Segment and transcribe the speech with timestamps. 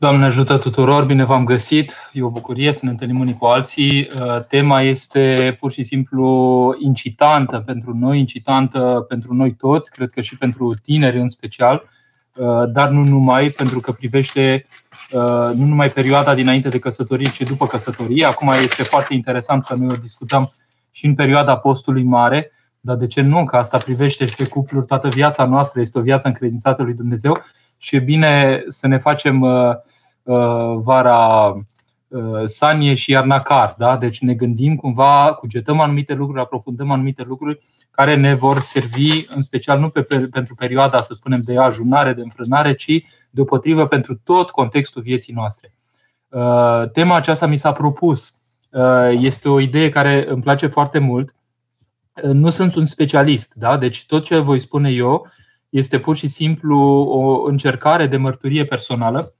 [0.00, 2.10] Doamne ajută tuturor, bine v-am găsit.
[2.12, 4.10] E o bucurie să ne întâlnim unii cu alții.
[4.14, 10.20] Uh, tema este pur și simplu incitantă pentru noi, incitantă pentru noi toți, cred că
[10.20, 11.82] și pentru tineri în special,
[12.34, 14.66] uh, dar nu numai, pentru că privește
[15.12, 18.24] uh, nu numai perioada dinainte de căsătorie, ci după căsătorie.
[18.24, 20.52] Acum este foarte interesant că noi o discutăm
[20.90, 23.44] și în perioada postului mare, dar de ce nu?
[23.44, 27.42] Că asta privește și pe cupluri toată viața noastră, este o viață încredințată lui Dumnezeu
[27.82, 29.74] și e bine să ne facem uh,
[30.22, 31.52] uh, vara
[32.08, 33.74] uh, sanie și iarna car.
[33.78, 33.96] Da?
[33.96, 37.58] Deci ne gândim cumva, cugetăm anumite lucruri, aprofundăm anumite lucruri
[37.90, 42.20] care ne vor servi în special nu pe, pentru perioada, să spunem, de ajunare, de
[42.20, 45.74] înfrânare, ci deopotrivă pentru tot contextul vieții noastre.
[46.92, 48.34] Tema aceasta mi s-a propus.
[49.10, 51.34] Este o idee care îmi place foarte mult.
[52.22, 53.76] Nu sunt un specialist, da?
[53.76, 55.26] deci tot ce voi spune eu
[55.70, 59.34] este pur și simplu o încercare de mărturie personală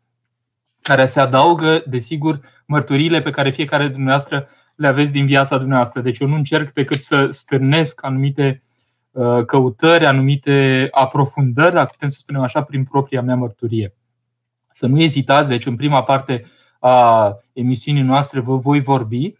[0.82, 6.00] care se adaugă, desigur, mărturiile pe care fiecare dintre dumneavoastră le aveți din viața dumneavoastră.
[6.00, 8.62] Deci eu nu încerc decât să stârnesc anumite
[9.10, 13.94] uh, căutări, anumite aprofundări, dacă putem să spunem așa, prin propria mea mărturie.
[14.70, 16.44] Să nu ezitați, deci în prima parte
[16.78, 19.32] a emisiunii noastre vă voi vorbi,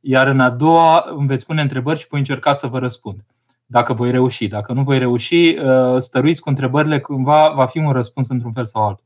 [0.00, 3.24] iar în a doua îmi veți pune întrebări și voi încerca să vă răspund
[3.70, 4.48] dacă voi reuși.
[4.48, 8.66] Dacă nu voi reuși, uh, stăruiți cu întrebările, cumva va fi un răspuns într-un fel
[8.66, 9.04] sau altul.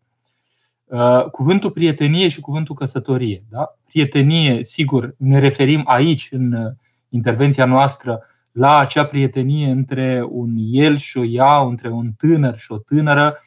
[0.85, 3.45] Uh, cuvântul prietenie și cuvântul căsătorie.
[3.51, 3.77] Da?
[3.89, 6.73] Prietenie, sigur, ne referim aici, în uh,
[7.09, 8.21] intervenția noastră,
[8.53, 13.39] la acea prietenie între un el și o ea, între un tânăr și o tânără.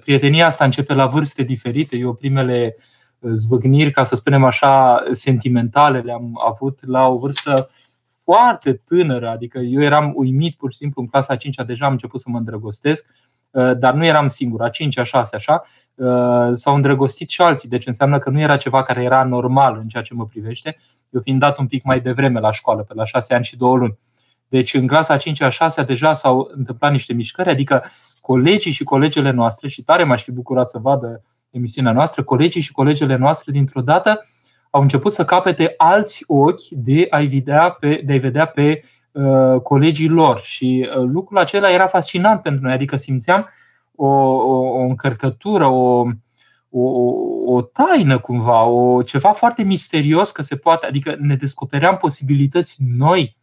[0.00, 1.96] Prietenia asta începe la vârste diferite.
[1.96, 2.76] Eu primele
[3.20, 7.70] zvâgniri, ca să spunem așa, sentimentale le-am avut la o vârstă
[8.32, 12.20] foarte tânără, adică eu eram uimit pur și simplu în clasa 5 deja am început
[12.20, 13.10] să mă îndrăgostesc,
[13.50, 15.62] uh, dar nu eram singur, a 5 a 6 așa,
[15.94, 19.88] uh, s-au îndrăgostit și alții, deci înseamnă că nu era ceva care era normal în
[19.88, 20.76] ceea ce mă privește,
[21.10, 23.76] eu fiind dat un pic mai devreme la școală, pe la 6 ani și 2
[23.76, 23.98] luni.
[24.48, 27.84] Deci în clasa 5 a 6 deja s-au întâmplat niște mișcări, adică
[28.20, 32.72] colegii și colegele noastre, și tare m-aș fi bucurat să vadă emisiunea noastră, colegii și
[32.72, 34.20] colegele noastre dintr-o dată
[34.70, 39.60] au început să capete alți ochi de a-i vedea pe, de a vedea pe uh,
[39.60, 40.40] colegii lor.
[40.42, 43.48] Și uh, lucrul acela era fascinant pentru noi, adică simțeam
[43.94, 46.06] o, o, o încărcătură, o,
[46.70, 46.82] o,
[47.46, 53.36] o taină cumva, o, ceva foarte misterios că se poate, adică ne descopeream posibilități noi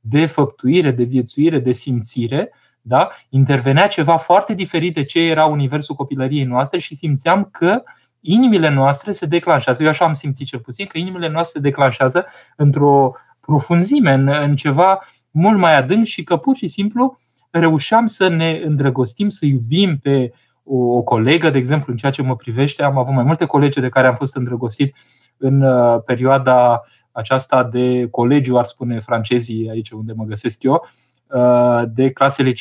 [0.00, 3.10] de făptuire, de viețuire, de simțire, da?
[3.28, 8.68] intervenea ceva foarte diferit de ce era universul copilăriei noastre și simțeam că uh, inimile
[8.68, 13.12] noastre se declanșează, eu așa am simțit cel puțin, că inimile noastre se declanșează într-o
[13.40, 17.18] profunzime, în, în ceva mult mai adânc și că pur și simplu
[17.50, 22.22] reușeam să ne îndrăgostim, să iubim pe o, o colegă, de exemplu, în ceea ce
[22.22, 24.96] mă privește, am avut mai multe colegi de care am fost îndrăgostit
[25.36, 30.88] în uh, perioada aceasta de colegiu, ar spune francezii aici unde mă găsesc eu,
[31.26, 32.54] uh, de clasele 5-8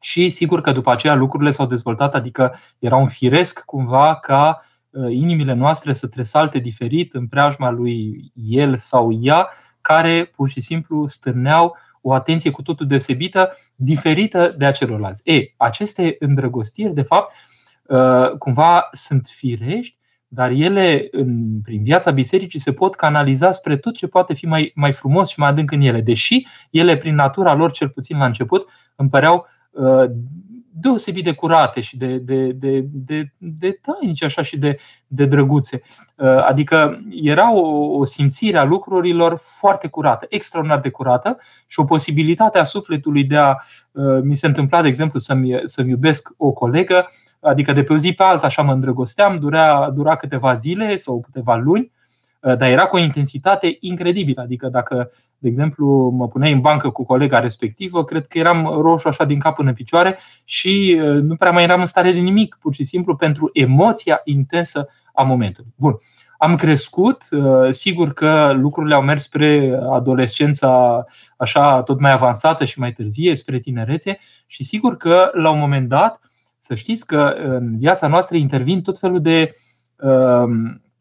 [0.00, 5.12] și sigur că după aceea lucrurile s-au dezvoltat, adică era un firesc cumva ca uh,
[5.12, 9.48] inimile noastre să tresalte diferit în preajma lui el sau ea,
[9.80, 15.22] care pur și simplu stârneau o atenție cu totul deosebită, diferită de a celorlalți.
[15.24, 17.34] E, aceste îndrăgostiri, de fapt,
[17.82, 19.96] uh, cumva sunt firești,
[20.28, 24.72] dar ele, în, prin viața bisericii, se pot canaliza spre tot ce poate fi mai,
[24.74, 28.24] mai frumos și mai adânc în ele, deși ele, prin natura lor, cel puțin la
[28.24, 29.57] început, îmi păreau Uh,
[30.80, 35.82] deosebit de curate și de, de, de, de, de tainice așa și de, de drăguțe.
[36.16, 41.84] Uh, adică era o, o simțire a lucrurilor foarte curată, extraordinar de curată și o
[41.84, 43.54] posibilitate a sufletului de a
[43.92, 47.06] uh, mi se întâmpla, de exemplu, să-mi, să-mi iubesc o colegă,
[47.40, 51.20] adică de pe o zi pe alta așa mă îndrăgosteam, dura, dura câteva zile sau
[51.20, 51.97] câteva luni Uh,
[52.40, 54.42] dar era cu o intensitate incredibilă.
[54.42, 59.08] Adică dacă, de exemplu, mă puneai în bancă cu colega respectivă, cred că eram roșu
[59.08, 62.18] așa din cap până în picioare și uh, nu prea mai eram în stare de
[62.18, 65.70] nimic, pur și simplu pentru emoția intensă a momentului.
[65.76, 65.98] Bun.
[66.38, 71.04] Am crescut, uh, sigur că lucrurile au mers spre adolescența
[71.36, 75.88] așa tot mai avansată și mai târzie, spre tinerețe și sigur că la un moment
[75.88, 76.20] dat,
[76.58, 79.52] să știți că în viața noastră intervin tot felul de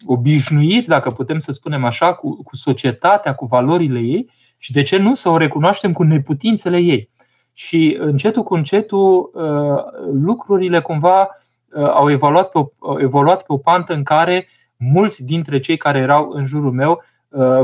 [0.06, 4.98] obișnuiri, dacă putem să spunem așa, cu, cu societatea, cu valorile ei și de ce
[4.98, 7.10] nu să o recunoaștem cu neputințele ei.
[7.54, 13.54] Și încetul cu încetul uh, lucrurile cumva uh, au evoluat pe o, au evoluat pe
[13.54, 17.04] o pantă în care mulți dintre cei care erau în jurul meu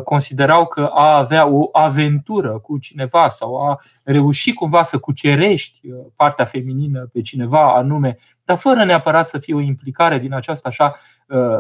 [0.04, 5.80] considerau că a avea o aventură cu cineva sau a reuși cumva să cucerești
[6.15, 10.95] partea feminină pe cineva anume, dar fără neapărat să fie o implicare din aceasta așa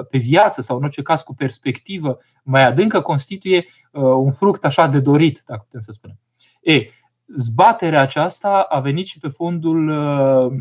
[0.09, 4.99] pe viață sau în orice caz cu perspectivă mai adâncă, constituie un fruct așa de
[4.99, 6.19] dorit, dacă putem să spunem.
[6.61, 6.85] E,
[7.37, 10.53] zbaterea aceasta a venit și pe fondul Uh,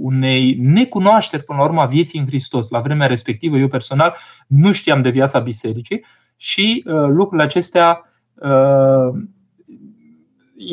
[0.00, 2.68] unei necunoașteri, până la urmă, a vieții în Hristos.
[2.68, 4.16] La vremea respectivă, eu personal
[4.46, 6.04] nu știam de viața bisericii
[6.36, 9.22] și uh, lucrurile acestea uh,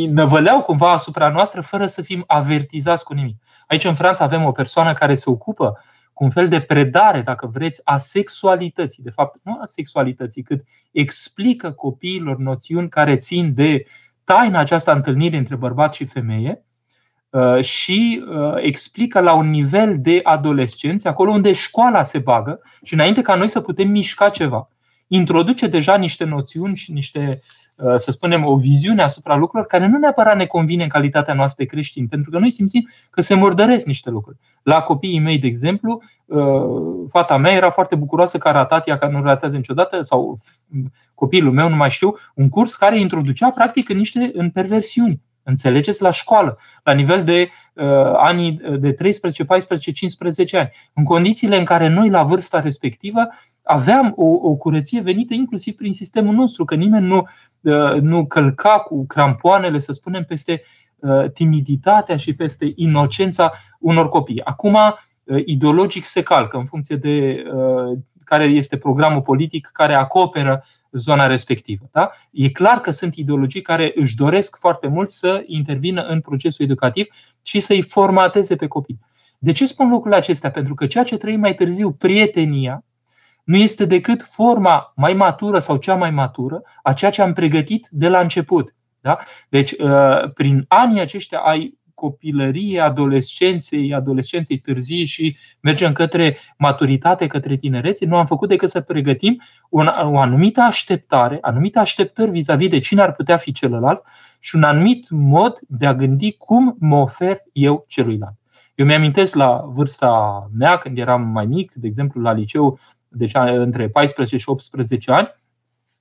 [0.09, 3.43] năvăleau cumva asupra noastră fără să fim avertizați cu nimic.
[3.67, 5.79] Aici în Franța avem o persoană care se ocupă
[6.13, 9.03] cu un fel de predare, dacă vreți, a sexualității.
[9.03, 13.85] De fapt, nu a sexualității, cât explică copiilor noțiuni care țin de
[14.23, 16.68] taina aceasta întâlnire între bărbat și femeie Uh,
[17.61, 23.21] și uh, explică la un nivel de adolescenți, acolo unde școala se bagă și înainte
[23.21, 24.69] ca noi să putem mișca ceva,
[25.07, 27.39] introduce deja niște noțiuni și niște,
[27.75, 31.63] uh, să spunem, o viziune asupra lucrurilor care nu neapărat ne convine în calitatea noastră
[31.63, 34.37] de creștini, pentru că noi simțim că se murdăresc niște lucruri.
[34.63, 36.01] La copiii mei, de exemplu,
[37.07, 40.39] fata mea era foarte bucuroasă că a ratat ea, că nu ratează niciodată, sau
[41.13, 46.01] copilul meu, nu mai știu, un curs care introducea practic în niște în perversiuni Înțelegeți?
[46.01, 47.85] La școală, la nivel de uh,
[48.15, 50.69] anii de 13, 14, 15 ani.
[50.93, 53.27] În condițiile în care noi, la vârsta respectivă,
[53.63, 57.27] aveam o, o curăție venită inclusiv prin sistemul nostru, că nimeni nu,
[57.61, 60.61] uh, nu călca cu crampoanele, să spunem, peste
[60.99, 64.43] uh, timiditatea și peste inocența unor copii.
[64.43, 64.77] Acum,
[65.23, 71.27] uh, ideologic se calcă în funcție de uh, care este programul politic care acoperă zona
[71.27, 71.89] respectivă.
[71.91, 72.11] Da?
[72.31, 77.07] E clar că sunt ideologii care își doresc foarte mult să intervină în procesul educativ
[77.41, 78.99] și să-i formateze pe copii.
[79.37, 80.51] De ce spun lucrurile acestea?
[80.51, 82.83] Pentru că ceea ce trăim mai târziu, prietenia,
[83.43, 87.87] nu este decât forma mai matură sau cea mai matură a ceea ce am pregătit
[87.91, 88.75] de la început.
[89.01, 89.17] Da?
[89.49, 97.55] Deci, uh, prin anii aceștia ai copilăriei, adolescenței, adolescenței târzii și mergem către maturitate, către
[97.57, 102.79] tinerețe, nu am făcut decât să pregătim o, o anumită așteptare, anumite așteptări vis-a-vis de
[102.79, 104.03] cine ar putea fi celălalt
[104.39, 108.35] și un anumit mod de a gândi cum mă ofer eu celuilalt.
[108.75, 113.89] Eu mi-amintesc la vârsta mea, când eram mai mic, de exemplu la liceu, deci între
[113.89, 115.35] 14 și 18 ani,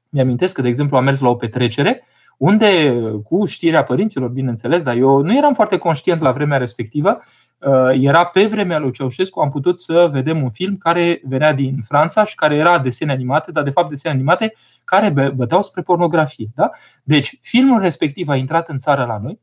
[0.08, 2.02] mi-amintesc că, de exemplu, am mers la o petrecere
[2.38, 7.20] unde, cu știrea părinților, bineînțeles, dar eu nu eram foarte conștient la vremea respectivă,
[7.58, 11.78] uh, era pe vremea lui Ceaușescu, am putut să vedem un film care venea din
[11.86, 14.54] Franța și care era desene animate, dar de fapt desene animate
[14.84, 16.46] care băteau spre pornografie.
[16.54, 16.70] Da?
[17.02, 19.40] Deci, filmul respectiv a intrat în țară la noi,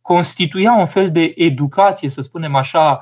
[0.00, 3.00] constituia un fel de educație, să spunem așa,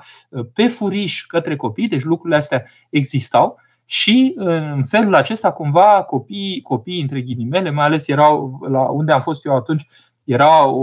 [0.55, 3.59] pe furiș către copii, deci lucrurile astea existau
[3.93, 9.21] și în felul acesta cumva copiii, copiii între ghilimele, mai ales erau la unde am
[9.21, 9.87] fost eu atunci,
[10.25, 10.81] era o,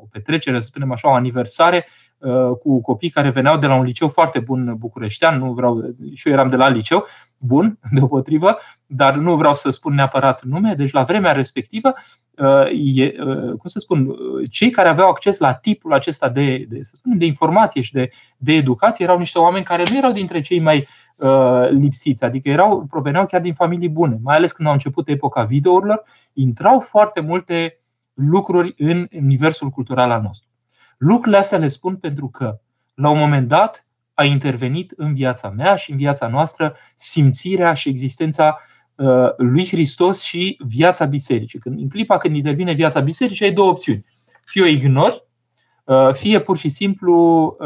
[0.00, 2.11] o petrecere, să spunem așa, o aniversare uh,
[2.60, 5.80] cu copii care veneau de la un liceu foarte bun bucureștean, nu vreau,
[6.14, 7.06] și eu eram de la liceu,
[7.38, 11.94] bun, deopotrivă, dar nu vreau să spun neapărat nume, deci la vremea respectivă,
[12.38, 14.16] uh, e, uh, cum să spun,
[14.50, 18.10] cei care aveau acces la tipul acesta de, de, să spunem, de informație și de,
[18.36, 22.86] de educație erau niște oameni care nu erau dintre cei mai uh, lipsiți, adică erau,
[22.90, 26.02] proveneau chiar din familii bune, mai ales când au început epoca videourilor,
[26.32, 27.76] intrau foarte multe
[28.14, 30.51] lucruri în universul cultural al nostru.
[31.04, 32.60] Lucrurile astea le spun pentru că,
[32.94, 37.88] la un moment dat, a intervenit în viața mea și în viața noastră simțirea și
[37.88, 38.58] existența
[38.94, 41.58] uh, lui Hristos și viața bisericii.
[41.58, 44.04] Când, în clipa când intervine viața bisericii, ai două opțiuni.
[44.44, 45.24] Fie o ignori,
[45.84, 47.56] uh, fie pur și simplu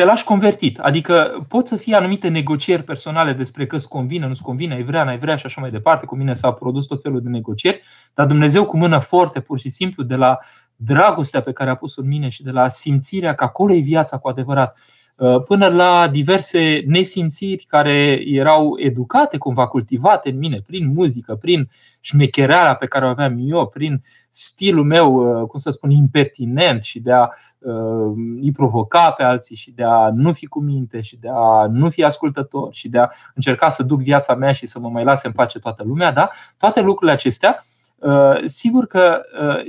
[0.00, 0.78] te lași convertit.
[0.78, 5.04] Adică pot să fie anumite negocieri personale despre că îți convine, nu-ți convine, ai vrea,
[5.04, 6.06] n-ai vrea și așa mai departe.
[6.06, 7.82] Cu mine s-a produs tot felul de negocieri,
[8.14, 10.38] dar Dumnezeu cu mână forte, pur și simplu, de la
[10.76, 14.18] dragostea pe care a pus în mine și de la simțirea că acolo e viața
[14.18, 14.99] cu adevărat, uh,
[15.46, 22.74] până la diverse nesimțiri care erau educate, cumva cultivate în mine, prin muzică, prin șmechereala
[22.74, 27.12] pe care o aveam eu, prin stilul meu, uh, cum să spun, impertinent și de
[27.12, 31.28] a uh, îi provoca pe alții și de a nu fi cu minte și de
[31.32, 34.88] a nu fi ascultător și de a încerca să duc viața mea și să mă
[34.88, 36.30] mai lase în pace toată lumea, da?
[36.58, 37.62] toate lucrurile acestea
[38.00, 39.62] Uh, sigur că uh,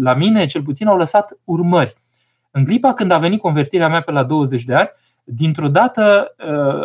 [0.00, 1.96] la mine, cel puțin, au lăsat urmări.
[2.56, 4.88] În clipa când a venit convertirea mea pe la 20 de ani,
[5.24, 6.34] dintr-o dată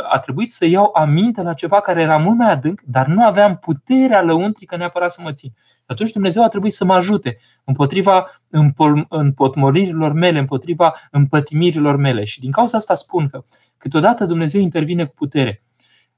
[0.09, 3.55] a trebuit să iau aminte la ceva care era mult mai adânc, dar nu aveam
[3.55, 5.53] puterea lăuntrică neapărat să mă țin.
[5.85, 8.41] Atunci Dumnezeu a trebuit să mă ajute împotriva
[9.09, 12.23] împotmolirilor mele, împotriva împătimirilor mele.
[12.23, 13.43] Și din cauza asta spun că
[13.77, 15.63] câteodată Dumnezeu intervine cu putere.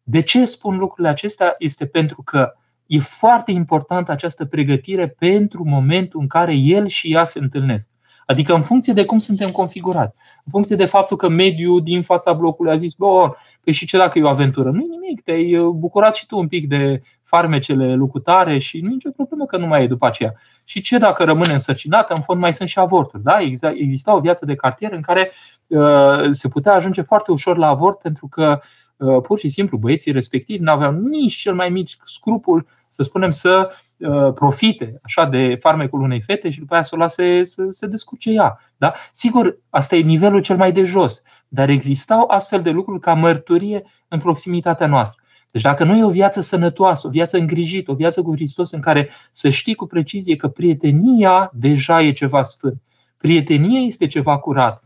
[0.03, 1.55] De ce spun lucrurile acestea?
[1.57, 2.53] Este pentru că
[2.85, 7.89] e foarte importantă această pregătire pentru momentul în care el și ea se întâlnesc.
[8.25, 10.15] Adică în funcție de cum suntem configurați,
[10.45, 13.97] în funcție de faptul că mediul din fața blocului a zis, bă, păi și ce
[13.97, 14.69] dacă e o aventură?
[14.69, 18.93] Nu nimic, te-ai uh, bucurat și tu un pic de farmecele lucutare și nu e
[18.93, 20.33] nicio problemă că nu mai e după aceea.
[20.65, 22.13] Și ce dacă rămâne însărcinată?
[22.13, 23.23] În fond mai sunt și avorturi.
[23.23, 23.39] Da?
[23.39, 25.31] Exista, exista o viață de cartier în care
[25.67, 28.67] uh, se putea ajunge foarte ușor la avort pentru că uh,
[29.23, 33.69] pur și simplu băieții respectivi nu aveau nici cel mai mic scrupul, să spunem, să
[34.03, 37.87] Uh, profite așa de farmecul unei fete și după aia să o lase să se
[37.87, 38.59] descurce ea.
[38.77, 38.93] Da?
[39.11, 43.83] Sigur, asta e nivelul cel mai de jos, dar existau astfel de lucruri ca mărturie
[44.07, 45.23] în proximitatea noastră.
[45.51, 48.81] Deci dacă nu e o viață sănătoasă, o viață îngrijită, o viață cu Hristos în
[48.81, 52.81] care să știi cu precizie că prietenia deja e ceva sfânt.
[53.17, 54.83] Prietenia este ceva curat.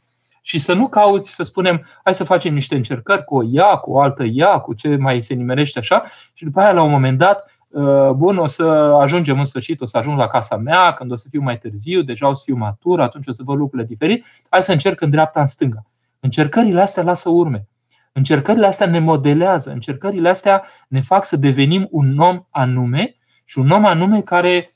[0.48, 3.92] Și să nu cauți să spunem, hai să facem niște încercări cu o ea, cu
[3.92, 7.18] o altă ea, cu ce mai se nimerește așa, și după aia la un moment
[7.18, 8.64] dat Uh, bun, o să
[9.02, 12.02] ajungem în sfârșit, o să ajung la casa mea, când o să fiu mai târziu,
[12.02, 14.26] deja o să fiu matur, atunci o să văd lucrurile diferit.
[14.50, 15.86] Hai să încerc în dreapta, în stânga.
[16.20, 17.68] Încercările astea lasă urme.
[18.12, 23.70] Încercările astea ne modelează, încercările astea ne fac să devenim un om anume și un
[23.70, 24.76] om anume care,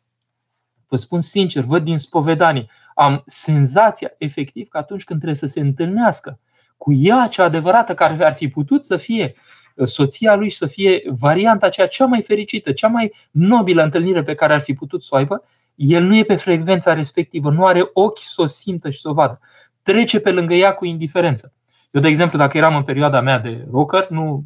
[0.88, 5.60] vă spun sincer, văd din spovedanii, am senzația efectiv că atunci când trebuie să se
[5.60, 6.40] întâlnească
[6.78, 9.36] cu ea cea adevărată care ar fi putut să fie
[9.84, 14.34] soția lui și să fie varianta aceea cea mai fericită, cea mai nobilă întâlnire pe
[14.34, 15.44] care ar fi putut să o aibă,
[15.76, 19.14] el nu e pe frecvența respectivă, nu are ochi să o simtă și să o
[19.14, 19.40] vadă.
[19.82, 21.54] Trece pe lângă ea cu indiferență.
[21.92, 24.44] Eu, de exemplu, dacă eram în perioada mea de rocker, nu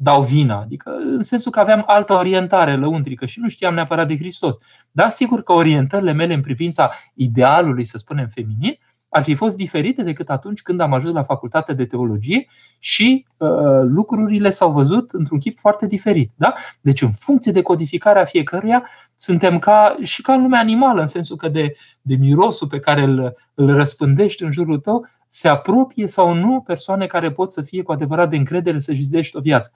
[0.00, 4.16] dau vina, adică în sensul că aveam altă orientare lăuntrică și nu știam neapărat de
[4.16, 4.56] Hristos.
[4.90, 8.78] Da, sigur că orientările mele în privința idealului, să spunem, feminin,
[9.08, 12.46] ar fi fost diferite decât atunci când am ajuns la facultatea de teologie
[12.78, 13.48] și uh,
[13.82, 16.32] lucrurile s-au văzut într-un chip foarte diferit.
[16.36, 16.54] Da?
[16.80, 21.36] Deci, în funcție de codificarea fiecăruia, suntem ca, și ca în lumea animală, în sensul
[21.36, 26.32] că de, de mirosul pe care îl, îl răspândești în jurul tău, se apropie sau
[26.32, 29.72] nu persoane care pot să fie cu adevărat de încredere să-și zidești o viață.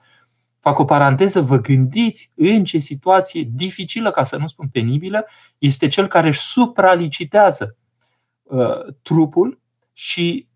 [0.59, 5.25] Fac o paranteză, vă gândiți în ce situație dificilă, ca să nu spun penibilă,
[5.57, 7.75] este cel care își supralicitează
[8.43, 9.59] Uh, trupul
[9.93, 10.47] și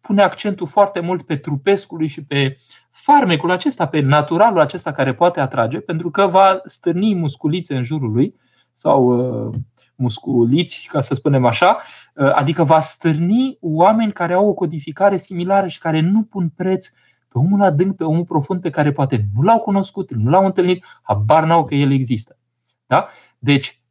[0.00, 2.56] pune accentul foarte mult pe trupescul și pe
[2.90, 8.12] farmecul acesta, pe naturalul acesta care poate atrage, pentru că va stârni musculițe în jurul
[8.12, 8.34] lui
[8.72, 9.54] sau uh,
[10.00, 11.80] musculiți, ca să spunem așa,
[12.14, 16.88] uh, adică va stârni oameni care au o codificare similară și care nu pun preț
[17.28, 20.84] pe omul adânc, pe omul profund pe care poate nu l-au cunoscut, nu l-au întâlnit,
[21.02, 22.36] habar n-au că el există.
[22.86, 23.08] Da?
[23.38, 23.82] Deci,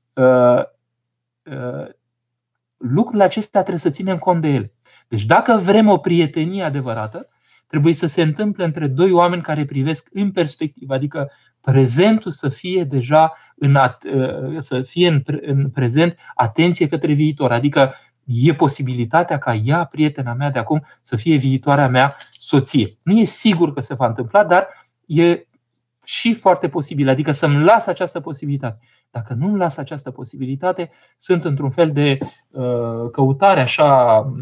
[2.78, 4.74] lucrurile acestea trebuie să ținem cont de ele.
[5.08, 7.30] Deci dacă vrem o prietenie adevărată,
[7.70, 12.84] trebuie să se întâmple între doi oameni care privesc în perspectivă, adică prezentul să fie
[12.84, 13.78] deja în,
[14.60, 17.94] să fie în, în prezent atenție către viitor, adică
[18.26, 22.90] e posibilitatea ca ea, prietena mea de acum, să fie viitoarea mea soție.
[23.04, 24.68] Nu e sigur că se va întâmpla, dar
[25.06, 25.44] e
[26.06, 28.80] și foarte posibil, adică să-mi las această posibilitate.
[29.12, 32.18] Dacă nu-mi las această posibilitate, sunt într-un fel de
[32.50, 33.86] uh, căutare așa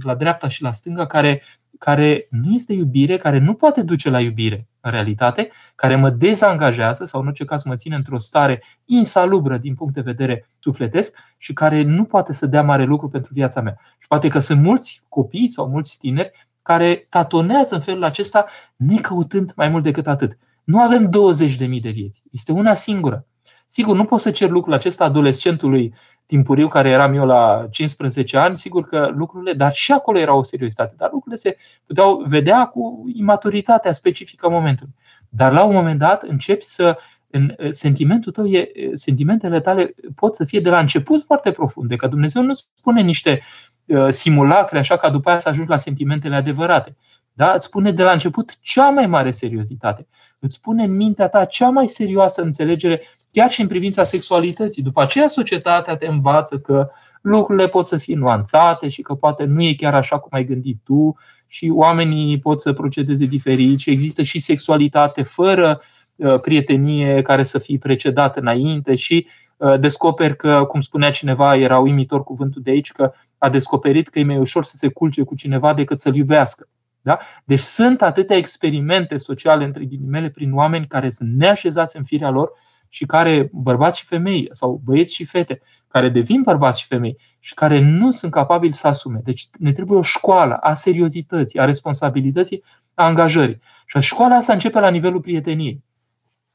[0.03, 1.41] la dreapta și la stânga care,
[1.79, 7.05] care nu este iubire, care nu poate duce la iubire în realitate, care mă dezangajează
[7.05, 11.53] sau în orice caz mă ține într-o stare insalubră din punct de vedere sufletesc și
[11.53, 13.77] care nu poate să dea mare lucru pentru viața mea.
[13.99, 16.31] Și poate că sunt mulți copii sau mulți tineri
[16.61, 18.45] care tatonează în felul acesta
[18.75, 20.37] necăutând mai mult decât atât.
[20.63, 22.23] Nu avem 20.000 de vieți.
[22.31, 23.25] Este una singură.
[23.65, 25.93] Sigur, nu pot să cer lucrul acesta adolescentului
[26.27, 30.43] timpuriu care eram eu la 15 ani, sigur că lucrurile, dar și acolo era o
[30.43, 34.93] seriozitate, dar lucrurile se puteau vedea cu imaturitatea specifică momentului.
[35.29, 36.97] Dar la un moment dat începi să
[37.29, 42.07] în sentimentul tău e, sentimentele tale pot să fie de la început foarte profunde, că
[42.07, 43.41] Dumnezeu nu spune niște
[43.85, 46.95] uh, simulacre așa ca după aia să ajungi la sentimentele adevărate.
[47.37, 47.51] Da?
[47.51, 50.07] Îți spune de la început cea mai mare seriozitate.
[50.39, 53.01] Îți spune în mintea ta cea mai serioasă înțelegere,
[53.31, 54.83] chiar și în privința sexualității.
[54.83, 56.89] După aceea, societatea te învață că
[57.21, 60.77] lucrurile pot să fie nuanțate și că poate nu e chiar așa cum ai gândit
[60.83, 61.15] tu
[61.47, 65.81] și oamenii pot să procedeze diferit și există și sexualitate fără
[66.15, 69.27] uh, prietenie care să fie precedată înainte și
[69.57, 74.19] uh, descoperi că, cum spunea cineva, era uimitor cuvântul de aici, că a descoperit că
[74.19, 76.67] e mai ușor să se culce cu cineva decât să-l iubească.
[77.01, 77.19] Da?
[77.43, 82.51] Deci sunt atâtea experimente sociale, între ghilimele, prin oameni care sunt neașezați în firea lor
[82.89, 87.53] și care, bărbați și femei, sau băieți și fete, care devin bărbați și femei și
[87.53, 89.19] care nu sunt capabili să asume.
[89.23, 92.63] Deci ne trebuie o școală a seriozității, a responsabilității,
[92.93, 93.59] a angajării.
[93.85, 95.83] Și școala asta începe la nivelul prieteniei.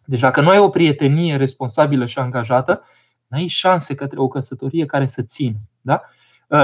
[0.04, 2.82] Deci dacă nu ai o prietenie responsabilă și angajată,
[3.26, 5.58] n-ai șanse către o căsătorie care să țină.
[5.80, 6.02] Da?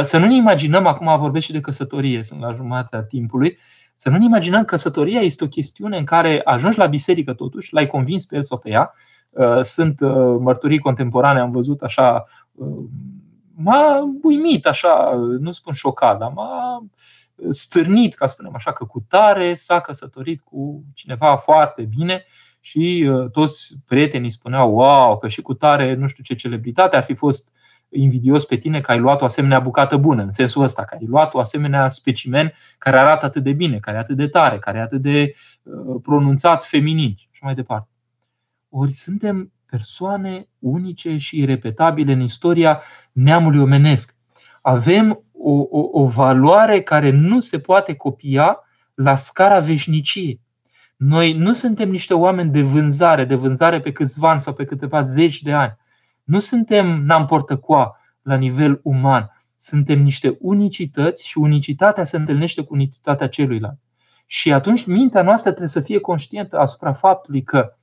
[0.03, 3.59] Să nu ne imaginăm, acum vorbesc și de căsătorie, sunt la jumatea timpului,
[4.01, 7.73] să nu ne imaginăm că căsătoria este o chestiune în care ajungi la biserică totuși,
[7.73, 8.95] l-ai convins pe el sau pe ea.
[9.31, 12.85] Uh, sunt uh, mărturii contemporane, am văzut așa, uh,
[13.55, 16.85] m-a uimit, așa, nu spun șocat, dar m-a
[17.51, 22.25] stârnit, ca să spunem așa, că cu tare s-a căsătorit cu cineva foarte bine
[22.61, 27.15] și toți prietenii spuneau, wow, că și cu tare, nu știu ce celebritate ar fi
[27.15, 27.53] fost
[27.91, 31.07] invidios pe tine că ai luat o asemenea bucată bună, în sensul ăsta, că ai
[31.07, 34.79] luat o asemenea specimen care arată atât de bine, care e atât de tare, care
[34.79, 37.89] e atât de uh, pronunțat feminin și mai departe.
[38.69, 44.17] Ori suntem persoane unice și irepetabile în istoria neamului omenesc.
[44.63, 48.59] Avem o, o, o valoare care nu se poate copia
[48.95, 50.41] la scara veșniciei.
[50.97, 55.03] Noi nu suntem niște oameni de vânzare, de vânzare pe câțiva ani sau pe câteva
[55.03, 55.77] zeci de ani.
[56.29, 59.31] Nu suntem n-am portăcoa la nivel uman.
[59.57, 63.79] Suntem niște unicități și unicitatea se întâlnește cu unicitatea celuilalt.
[64.27, 67.77] Și atunci mintea noastră trebuie să fie conștientă asupra faptului că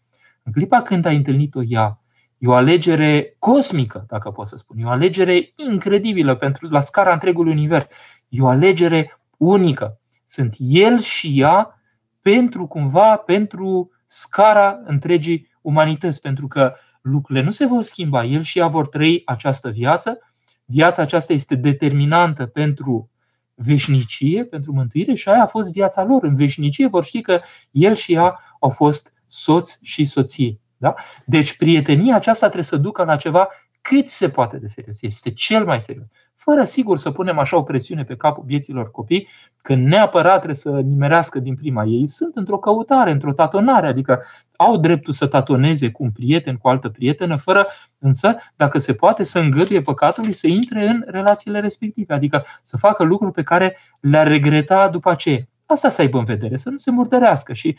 [0.43, 1.99] în clipa când ai întâlnit-o ea,
[2.37, 7.13] e o alegere cosmică, dacă pot să spun, e o alegere incredibilă pentru la scara
[7.13, 7.87] întregului univers.
[8.27, 9.99] E o alegere unică.
[10.25, 11.81] Sunt el și ea
[12.21, 16.73] pentru cumva, pentru scara întregii umanități, pentru că
[17.05, 18.24] lucrurile nu se vor schimba.
[18.24, 20.19] El și ea vor trăi această viață.
[20.65, 23.09] Viața aceasta este determinantă pentru
[23.53, 26.24] veșnicie, pentru mântuire și aia a fost viața lor.
[26.24, 30.59] În veșnicie vor ști că el și ea au fost soț și soție.
[30.77, 30.93] Da?
[31.25, 33.50] Deci prietenia aceasta trebuie să ducă la ceva
[33.89, 35.01] cât se poate de serios.
[35.01, 36.07] Este cel mai serios.
[36.35, 39.27] Fără sigur să punem așa o presiune pe capul vieților copii,
[39.61, 41.83] că neapărat trebuie să nimerească din prima.
[41.83, 44.23] Ei sunt într-o căutare, într-o tatonare, adică
[44.55, 47.65] au dreptul să tatoneze cu un prieten, cu o altă prietenă, fără
[47.99, 53.03] însă, dacă se poate, să îngăduie păcatului să intre în relațiile respective, adică să facă
[53.03, 55.47] lucruri pe care le-ar regreta după aceea.
[55.65, 57.77] Asta să aibă în vedere, să nu se murdărească și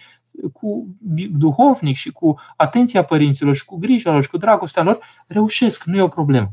[0.52, 0.86] cu
[1.30, 5.96] duhovnic și cu atenția părinților și cu grija lor și cu dragostea lor, reușesc, nu
[5.96, 6.52] e o problemă.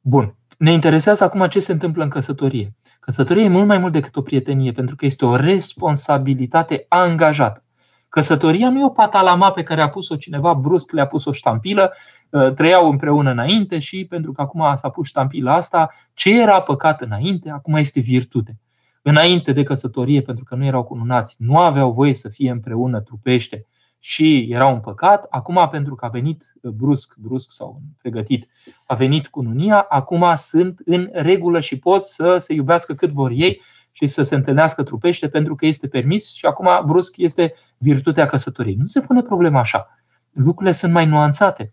[0.00, 0.34] Bun.
[0.58, 2.74] Ne interesează acum ce se întâmplă în căsătorie.
[3.00, 7.62] Căsătoria e mult mai mult decât o prietenie, pentru că este o responsabilitate angajată.
[8.08, 11.92] Căsătoria nu e o patalama pe care a pus-o cineva brusc, le-a pus o ștampilă,
[12.32, 17.00] ă, trăiau împreună înainte și pentru că acum s-a pus ștampila asta, ce era păcat
[17.00, 18.58] înainte, acum este virtute
[19.08, 23.66] înainte de căsătorie, pentru că nu erau cununați, nu aveau voie să fie împreună trupește
[23.98, 25.26] și era un păcat.
[25.30, 28.48] Acum, pentru că a venit brusc, brusc sau pregătit,
[28.86, 33.60] a venit cununia, acum sunt în regulă și pot să se iubească cât vor ei
[33.92, 38.74] și să se întâlnească trupește pentru că este permis și acum brusc este virtutea căsătoriei.
[38.74, 39.98] Nu se pune problema așa.
[40.32, 41.70] Lucrurile sunt mai nuanțate.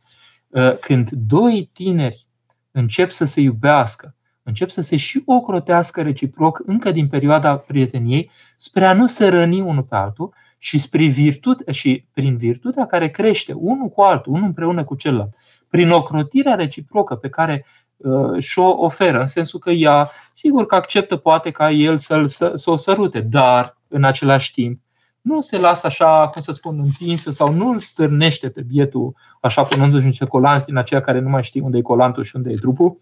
[0.80, 2.28] Când doi tineri
[2.72, 4.16] încep să se iubească,
[4.46, 9.62] încep să se și ocrotească reciproc încă din perioada prieteniei spre a nu se răni
[9.62, 14.46] unul pe altul și, spre virtute, și prin virtutea care crește unul cu altul, unul
[14.46, 15.36] împreună cu celălalt,
[15.70, 17.66] prin ocrotirea reciprocă pe care
[17.98, 22.52] uh, și-o oferă, în sensul că ea, sigur că acceptă poate ca el să, să,
[22.56, 24.80] să o sărute, dar în același timp
[25.22, 29.64] nu se lasă așa, cum să spun, întinsă sau nu îl stârnește pe bietul, așa
[29.64, 32.56] punându-și niște colanți din aceia care nu mai știu unde e colantul și unde e
[32.56, 32.98] trupul,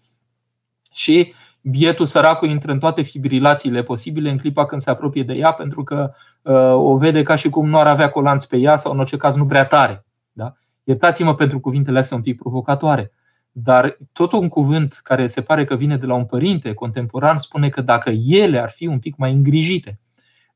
[0.94, 5.52] și bietul săracul intră în toate fibrilațiile posibile în clipa când se apropie de ea,
[5.52, 8.92] pentru că uh, o vede ca și cum nu ar avea colanți pe ea sau
[8.92, 10.04] în orice caz nu prea tare.
[10.32, 10.54] Da?
[10.84, 13.12] Iertați-mă pentru cuvintele astea un pic provocatoare,
[13.52, 17.68] dar tot un cuvânt care se pare că vine de la un părinte contemporan spune
[17.68, 19.98] că dacă ele ar fi un pic mai îngrijite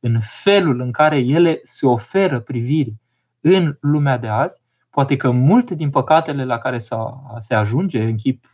[0.01, 3.01] în felul în care ele se oferă privirii
[3.41, 6.79] în lumea de azi, poate că multe din păcatele la care
[7.39, 8.45] se ajunge în chip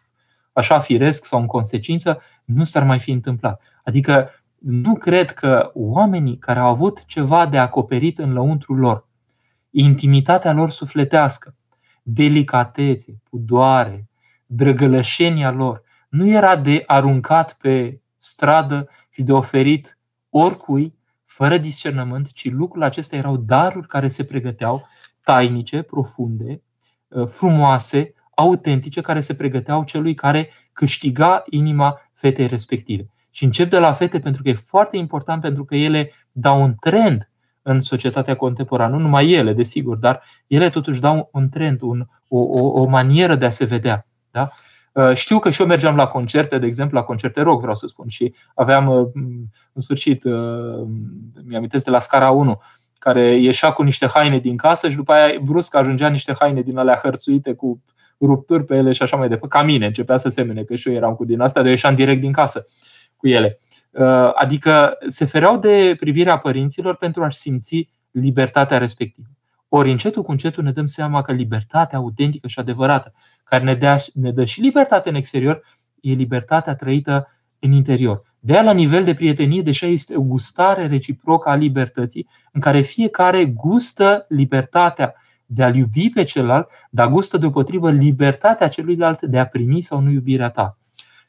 [0.55, 3.63] așa firesc sau în consecință, nu s-ar mai fi întâmplat.
[3.85, 9.09] Adică nu cred că oamenii care au avut ceva de acoperit în lăuntrul lor,
[9.71, 11.57] intimitatea lor sufletească,
[12.03, 14.09] delicatețe, pudoare,
[14.47, 19.99] drăgălășenia lor, nu era de aruncat pe stradă și de oferit
[20.31, 24.87] oricui, fără discernământ, ci lucrurile acestea erau daruri care se pregăteau,
[25.23, 26.63] tainice, profunde,
[27.27, 33.09] frumoase, autentice care se pregăteau celui care câștiga inima fetei respective.
[33.31, 36.75] Și încep de la fete pentru că e foarte important pentru că ele dau un
[36.81, 37.29] trend
[37.63, 38.97] în societatea contemporană.
[38.97, 43.35] Nu numai ele, desigur, dar ele totuși dau un trend, un, o, o, o manieră
[43.35, 44.07] de a se vedea.
[44.31, 44.51] Da?
[44.93, 47.87] Uh, știu că și eu mergeam la concerte, de exemplu, la concerte rock, vreau să
[47.87, 49.07] spun, și aveam, uh,
[49.73, 50.87] în sfârșit, uh,
[51.45, 52.61] mi-amintesc de la scara 1,
[52.99, 56.79] care ieșea cu niște haine din casă și după aia brusc ajungea niște haine din
[56.79, 57.83] alea hărțuite cu
[58.21, 59.57] rupturi pe ele și așa mai departe.
[59.59, 62.21] Ca mine, începea să semene, că și eu eram cu din asta, de ieșeam direct
[62.21, 62.65] din casă
[63.17, 63.59] cu ele.
[64.35, 69.27] Adică se fereau de privirea părinților pentru a-și simți libertatea respectivă.
[69.69, 73.13] Ori încetul cu încetul ne dăm seama că libertatea autentică și adevărată,
[73.45, 75.63] care ne, dea, ne dă și libertate în exterior,
[76.01, 78.21] e libertatea trăită în interior.
[78.41, 82.81] De aia, la nivel de prietenie, deja este o gustare reciprocă a libertății, în care
[82.81, 85.15] fiecare gustă libertatea
[85.47, 90.11] de a-l iubi pe celălalt, dar gustă deopotrivă libertatea celuilalt de a primi sau nu
[90.11, 90.79] iubirea ta.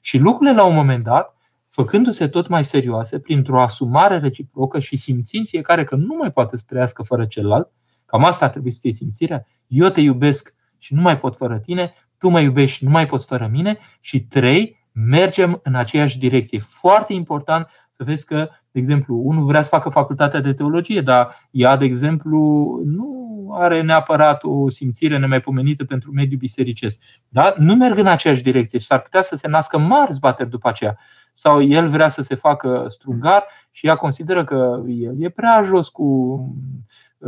[0.02, 1.38] Și lucrurile, la un moment dat,
[1.70, 6.64] făcându-se tot mai serioase, printr-o asumare reciprocă și simțind fiecare că nu mai poate să
[6.68, 7.72] trăiască fără celălalt,
[8.06, 11.60] cam asta ar trebui să fie simțirea, eu te iubesc și nu mai pot fără
[11.60, 16.20] tine, tu mă iubești și nu mai poți fără mine și trei, mergem în aceeași
[16.20, 16.60] direcție.
[16.60, 21.36] Foarte important să vezi că, de exemplu, unul vrea să facă facultatea de teologie, dar
[21.52, 22.40] ea, de exemplu,
[22.86, 27.00] nu are neapărat o simțire nemaipomenită pentru mediul bisericesc.
[27.30, 27.54] Da?
[27.58, 30.98] Nu merg în aceeași direcție și s-ar putea să se nască mari zbateri după aceea.
[31.34, 35.90] Sau el vrea să se facă strungar și ea consideră că el e prea jos
[35.90, 36.40] cu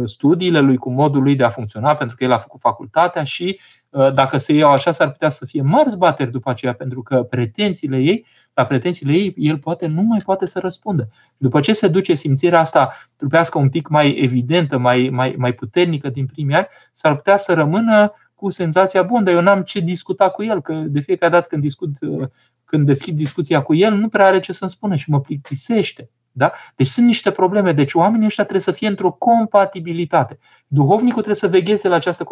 [0.04, 3.60] studiile lui, cu modul lui de a funcționa, pentru că el a făcut facultatea și
[3.90, 7.24] uh, dacă se iau așa, s-ar putea să fie mari zbateri după aceea, pentru că
[7.24, 8.26] pretențiile ei,
[8.58, 11.10] la pretențiile ei, el poate nu mai poate să răspundă.
[11.38, 16.10] După ce se duce simțirea asta trupească un pic mai evidentă, mai, mai, mai puternică
[16.10, 20.30] din primii ani, s-ar putea să rămână cu senzația, bun, dar eu n-am ce discuta
[20.30, 22.28] cu el, că de fiecare dată când discut, uh,
[22.66, 26.10] când deschid discuția cu el, nu prea are ce să-mi spună și mă plictisește.
[26.32, 26.52] Da?
[26.76, 27.72] Deci sunt niște probleme.
[27.72, 30.40] Deci oamenii ăștia trebuie să fie într-o compatibilitate.
[30.68, 32.26] Duhovnicul trebuie să vegheze la această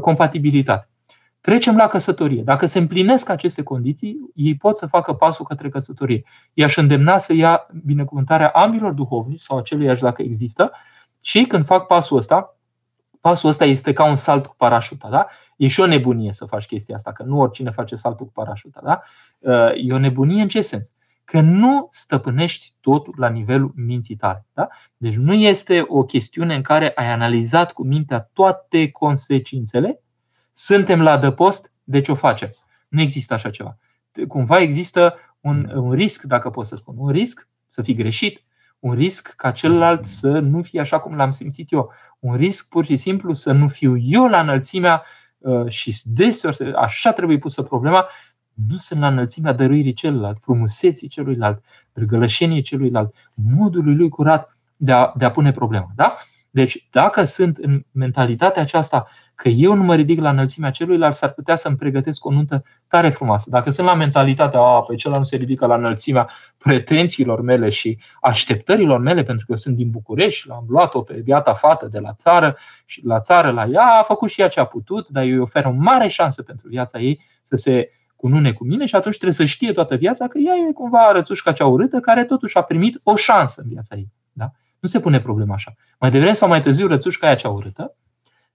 [0.00, 0.88] compatibilitate.
[1.46, 2.42] Trecem la căsătorie.
[2.42, 6.24] Dacă se împlinesc aceste condiții, ei pot să facă pasul către căsătorie.
[6.54, 10.72] I-aș îndemna să ia binecuvântarea ambilor duhovnici sau aceluiași dacă există
[11.22, 12.56] și când fac pasul ăsta,
[13.20, 15.08] pasul ăsta este ca un salt cu parașuta.
[15.08, 15.26] Da?
[15.56, 18.80] E și o nebunie să faci chestia asta, că nu oricine face saltul cu parașuta.
[18.84, 19.00] Da?
[19.74, 20.94] E o nebunie în ce sens?
[21.24, 24.46] că nu stăpânești totul la nivelul minții tale.
[24.52, 24.68] Da?
[24.96, 30.00] Deci nu este o chestiune în care ai analizat cu mintea toate consecințele,
[30.58, 32.50] suntem la adăpost, deci o facem.
[32.88, 33.78] Nu există așa ceva.
[34.28, 38.42] Cumva există un, un risc, dacă pot să spun, un risc să fi greșit,
[38.78, 42.84] un risc ca celălalt să nu fie așa cum l-am simțit eu, un risc pur
[42.84, 45.02] și simplu să nu fiu eu la înălțimea
[45.38, 48.06] uh, și deseori așa trebuie pusă problema,
[48.68, 55.12] nu sunt la înălțimea dăruirii celuilalt, frumuseții celuilalt, drăgălășeniei celuilalt, modului lui curat de a,
[55.16, 55.90] de a pune problema.
[55.94, 56.16] Da?
[56.56, 61.32] Deci, dacă sunt în mentalitatea aceasta că eu nu mă ridic la înălțimea celuilalt, s-ar
[61.32, 63.50] putea să-mi pregătesc o nuntă tare frumoasă.
[63.50, 67.98] Dacă sunt la mentalitatea, a, păi celălalt nu se ridică la înălțimea pretențiilor mele și
[68.20, 72.12] așteptărilor mele, pentru că eu sunt din București, l-am luat-o pe biata fată de la
[72.12, 75.32] țară și la țară la ea, a făcut și ea ce a putut, dar eu
[75.32, 79.14] îi ofer o mare șansă pentru viața ei să se cunune cu mine și atunci
[79.14, 82.62] trebuie să știe toată viața că ea e cumva rățușca cea urâtă care totuși a
[82.62, 84.08] primit o șansă în viața ei.
[84.32, 84.50] Da?
[84.86, 85.74] Nu se pune problema așa.
[86.00, 87.94] Mai devreme sau mai târziu rățușca aia cea urâtă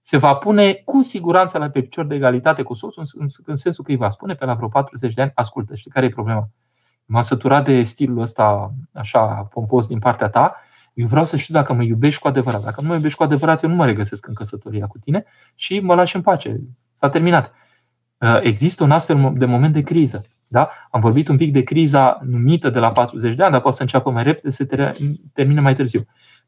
[0.00, 3.84] se va pune cu siguranță la pe picior de egalitate cu soțul, în, în sensul
[3.84, 6.48] că îi va spune pe la vreo 40 de ani, ascultă, știi care e problema?
[7.04, 10.56] M-a săturat de stilul ăsta așa pompos din partea ta,
[10.94, 12.62] eu vreau să știu dacă mă iubești cu adevărat.
[12.62, 15.80] Dacă nu mă iubești cu adevărat, eu nu mă regăsesc în căsătoria cu tine și
[15.80, 16.60] mă lași în pace.
[16.92, 17.52] S-a terminat.
[18.18, 20.24] Uh, există un astfel de moment de criză.
[20.52, 20.70] Da?
[20.90, 23.82] Am vorbit un pic de criza numită de la 40 de ani, dar poate să
[23.82, 24.64] înceapă mai repede, să
[25.32, 26.00] termine mai târziu.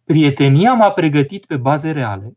[0.04, 2.36] Prietenia m-a pregătit pe baze reale.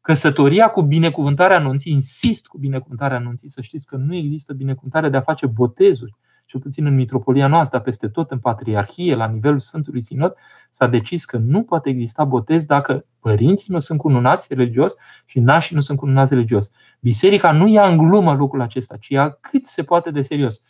[0.00, 5.16] Căsătoria cu binecuvântarea anunții, insist cu binecuvântarea anunții, să știți că nu există binecuvântare de
[5.16, 6.14] a face botezuri
[6.46, 10.34] cel puțin în mitropolia noastră, peste tot în patriarhie, la nivelul Sfântului Sinod,
[10.70, 15.74] s-a decis că nu poate exista botez dacă părinții nu sunt cununați religios și nașii
[15.74, 16.70] nu sunt cununați religios.
[17.00, 20.62] Biserica nu ia în glumă lucrul acesta, ci ia cât se poate de serios.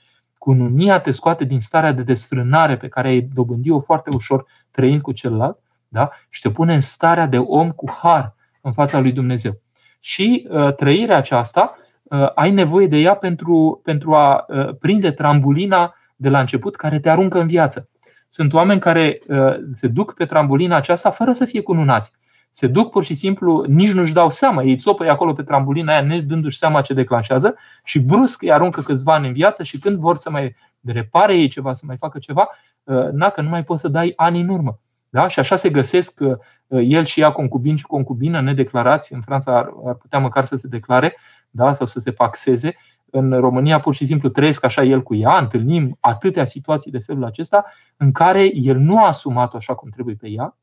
[0.44, 5.12] Cununia te scoate din starea de desfrânare pe care ai dobândit-o foarte ușor trăind cu
[5.12, 6.11] celălalt da?
[6.28, 9.61] și te pune în starea de om cu har în fața lui Dumnezeu.
[10.00, 15.94] Și uh, trăirea aceasta Uh, ai nevoie de ea pentru, pentru a uh, prinde trambulina
[16.16, 17.88] de la început care te aruncă în viață.
[18.28, 22.12] Sunt oameni care uh, se duc pe trambulina aceasta fără să fie cununați.
[22.56, 26.02] Se duc pur și simplu, nici nu-și dau seama, ei țopă acolo pe trambolina aia,
[26.02, 29.98] ne dându-și seama ce declanșează și brusc îi aruncă câțiva ani în viață și când
[29.98, 32.48] vor să mai repare ei ceva, să mai facă ceva,
[32.84, 34.78] uh, na, că nu mai poți să dai ani în urmă.
[35.08, 35.28] Da?
[35.28, 36.36] Și așa se găsesc uh,
[36.68, 39.12] el și ea concubin și concubină nedeclarați.
[39.12, 41.16] În Franța ar, ar putea măcar să se declare
[41.50, 41.72] da?
[41.72, 42.76] sau să se paxeze.
[43.10, 45.38] În România pur și simplu trăiesc așa el cu ea.
[45.38, 47.64] Întâlnim atâtea situații de felul acesta
[47.96, 50.56] în care el nu a asumat-o așa cum trebuie pe ea,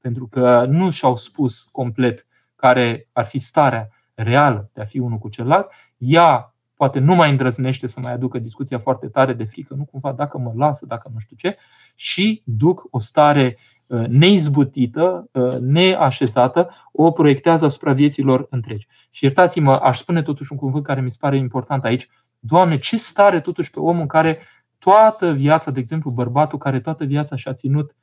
[0.00, 5.18] pentru că nu și-au spus complet care ar fi starea reală de a fi unul
[5.18, 5.70] cu celălalt.
[5.96, 10.12] Ea poate nu mai îndrăznește să mai aducă discuția foarte tare de frică, nu cumva
[10.12, 11.56] dacă mă lasă, dacă nu știu ce,
[11.94, 18.86] și duc o stare uh, neizbutită, uh, neașezată, o proiectează asupra vieților întregi.
[19.10, 22.08] Și iertați-mă, aș spune totuși un cuvânt care mi se pare important aici.
[22.38, 24.38] Doamne, ce stare totuși pe omul care
[24.78, 27.96] toată viața, de exemplu, bărbatul care toată viața și-a ținut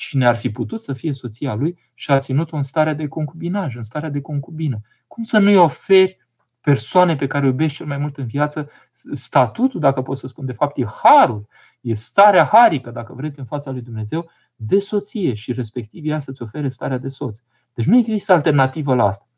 [0.00, 3.76] cine ar fi putut să fie soția lui și a ținut-o în starea de concubinaj,
[3.76, 4.80] în starea de concubină.
[5.06, 6.18] Cum să nu-i oferi
[6.60, 8.70] persoane pe care o iubești cel mai mult în viață,
[9.12, 11.48] statutul, dacă pot să spun, de fapt e harul,
[11.80, 16.42] e starea harică, dacă vreți, în fața lui Dumnezeu, de soție și respectiv ea să-ți
[16.42, 17.38] ofere starea de soț.
[17.74, 19.28] Deci nu există alternativă la asta.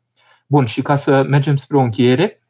[0.47, 2.43] Bun, și ca să mergem spre o încheiere,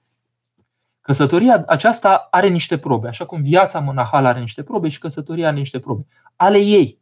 [1.02, 5.58] căsătoria aceasta are niște probe, așa cum viața monahală are niște probe și căsătoria are
[5.58, 6.06] niște probe.
[6.36, 7.02] Ale ei,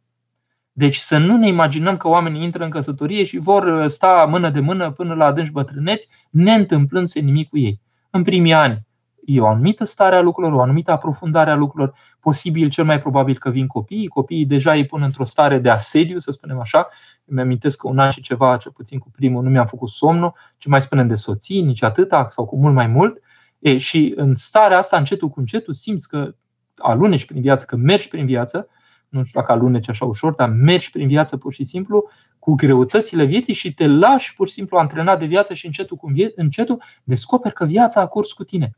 [0.72, 4.50] deci să nu ne imaginăm că oamenii intră în căsătorie și vor uh, sta mână
[4.50, 7.80] de mână până la adânci bătrâneți, neîntâmplându-se nimic cu ei.
[8.10, 8.86] În primii ani
[9.24, 13.38] e o anumită stare a lucrurilor, o anumită aprofundare a lucrurilor, posibil, cel mai probabil
[13.38, 16.88] că vin copiii, copiii deja îi pun într-o stare de asediu, să spunem așa.
[17.24, 20.34] Îmi amintesc că un an și ceva, cel puțin cu primul, nu mi-am făcut somnul,
[20.56, 23.20] ce mai spunem de soții, nici atâta, sau cu mult mai mult.
[23.58, 26.34] E, și în starea asta, încetul cu încetul, simți că
[26.76, 28.68] aluneci prin viață, că mergi prin viață,
[29.12, 33.24] nu știu dacă aluneci așa ușor, dar mergi prin viață pur și simplu cu greutățile
[33.24, 37.54] vieții și te lași pur și simplu antrenat de viață și încetul cu încetul descoperi
[37.54, 38.76] că viața a curs cu tine.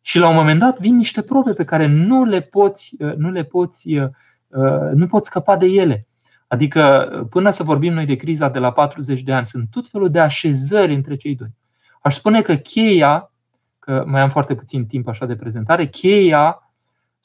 [0.00, 3.44] Și la un moment dat vin niște probe pe care nu le poți, nu le
[3.44, 3.94] poți,
[4.94, 6.06] nu poți scăpa de ele.
[6.46, 10.10] Adică până să vorbim noi de criza de la 40 de ani, sunt tot felul
[10.10, 11.54] de așezări între cei doi.
[12.02, 13.32] Aș spune că cheia,
[13.78, 16.63] că mai am foarte puțin timp așa de prezentare, cheia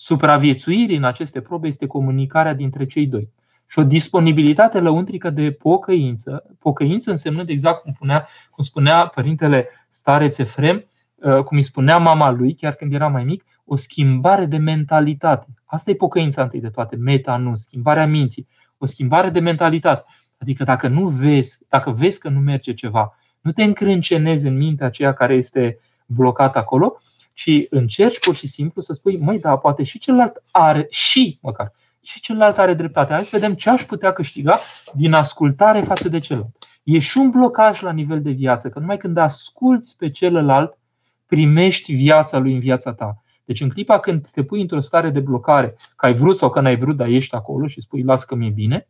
[0.02, 3.30] supraviețuirii în aceste probe este comunicarea dintre cei doi.
[3.68, 10.38] Și o disponibilitate lăuntrică de pocăință, pocăință însemnând exact cum, punea, cum spunea părintele stareț
[10.38, 10.86] Efrem,
[11.16, 15.48] uh, cum îi spunea mama lui, chiar când era mai mic, o schimbare de mentalitate.
[15.66, 20.04] Asta e pocăința întâi de toate, meta nu, schimbarea minții, o schimbare de mentalitate.
[20.38, 24.86] Adică dacă nu vezi, dacă vezi că nu merge ceva, nu te încrâncenezi în mintea
[24.86, 27.00] aceea care este blocată acolo,
[27.40, 31.72] ci încerci pur și simplu să spui, măi, da, poate și celălalt are, și măcar,
[32.02, 33.14] și celălalt are dreptate.
[33.14, 34.60] Hai să vedem ce aș putea câștiga
[34.94, 36.56] din ascultare față de celălalt.
[36.84, 40.78] E și un blocaj la nivel de viață, că numai când asculți pe celălalt,
[41.26, 43.24] primești viața lui în viața ta.
[43.46, 46.62] Deci în clipa când te pui într-o stare de blocare, că ai vrut sau că
[46.62, 48.88] n-ai vrut, dar ești acolo și spui, las că mi-e bine,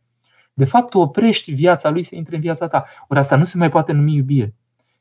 [0.52, 2.84] de fapt tu oprești viața lui să intre în viața ta.
[3.08, 4.54] Ori asta nu se mai poate numi iubire.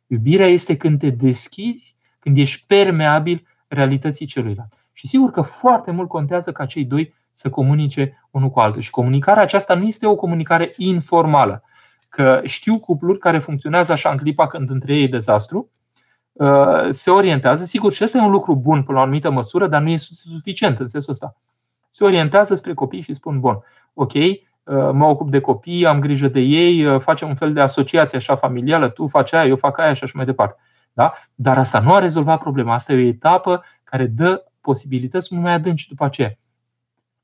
[0.07, 4.73] Iubirea este când te deschizi când ești permeabil realității celuilalt.
[4.93, 8.82] Și sigur că foarte mult contează ca cei doi să comunice unul cu altul.
[8.82, 11.63] Și comunicarea aceasta nu este o comunicare informală.
[12.10, 15.69] Că știu cupluri care funcționează așa în clipa când între ei e dezastru,
[16.32, 17.65] uh, se orientează.
[17.65, 20.13] Sigur, și ăsta e un lucru bun până la o anumită măsură, dar nu este
[20.13, 21.36] suficient în sensul ăsta.
[21.89, 23.60] Se orientează spre copii și spun, bun,
[23.93, 24.39] ok, uh,
[24.91, 28.36] mă ocup de copii, am grijă de ei, uh, facem un fel de asociație așa
[28.36, 30.62] familială, tu faci aia, eu fac aia și așa mai departe.
[30.93, 31.13] Da?
[31.36, 32.73] Dar asta nu a rezolvat problema.
[32.73, 36.38] Asta e o etapă care dă posibilități mult mai adânci după aceea.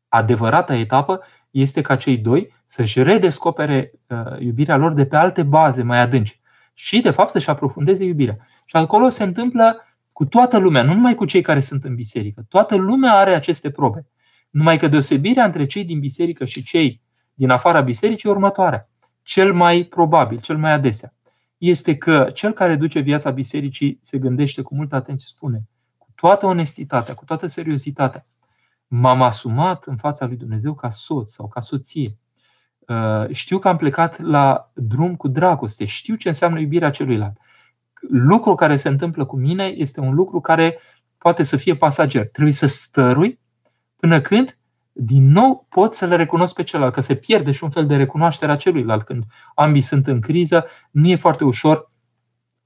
[0.08, 5.84] Adevărata etapă este ca cei doi să-și redescopere uh, iubirea lor de pe alte baze
[5.84, 6.40] mai adânci
[6.74, 8.38] și, de fapt, să-și aprofundeze iubirea.
[8.66, 9.80] Și acolo se întâmplă
[10.12, 12.46] cu toată lumea, nu numai cu cei care sunt în biserică.
[12.50, 14.08] Toată lumea are aceste probe.
[14.50, 17.02] Numai că deosebirea între cei din biserică și cei
[17.34, 18.90] din afara bisericii e următoarea.
[19.24, 21.15] Cel mai probabil, cel mai adesea
[21.58, 26.46] este că cel care duce viața bisericii se gândește cu multă atenție, spune, cu toată
[26.46, 28.26] onestitatea, cu toată seriozitatea,
[28.88, 32.18] m-am asumat în fața lui Dumnezeu ca soț sau ca soție.
[32.88, 37.38] Uh, știu că am plecat la drum cu dragoste, știu ce înseamnă iubirea celuilalt.
[38.10, 40.80] Lucrul care se întâmplă cu mine este un lucru care
[41.18, 42.28] poate să fie pasager.
[42.28, 43.40] Trebuie să stărui
[43.96, 44.58] până când
[44.98, 47.96] din nou pot să le recunosc pe celălalt, că se pierde și un fel de
[47.96, 49.04] recunoaștere a celuilalt.
[49.04, 49.24] Când
[49.56, 51.92] ambii sunt în criză, nu e foarte ușor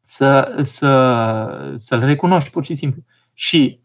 [0.01, 3.01] să, să, să-l recunoști pur și simplu.
[3.33, 3.81] Și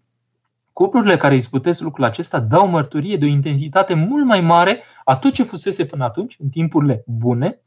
[0.72, 5.32] cuplurile care izbutesc lucrul acesta dau mărturie de o intensitate mult mai mare a tot
[5.32, 7.60] ce fusese până atunci, în timpurile bune.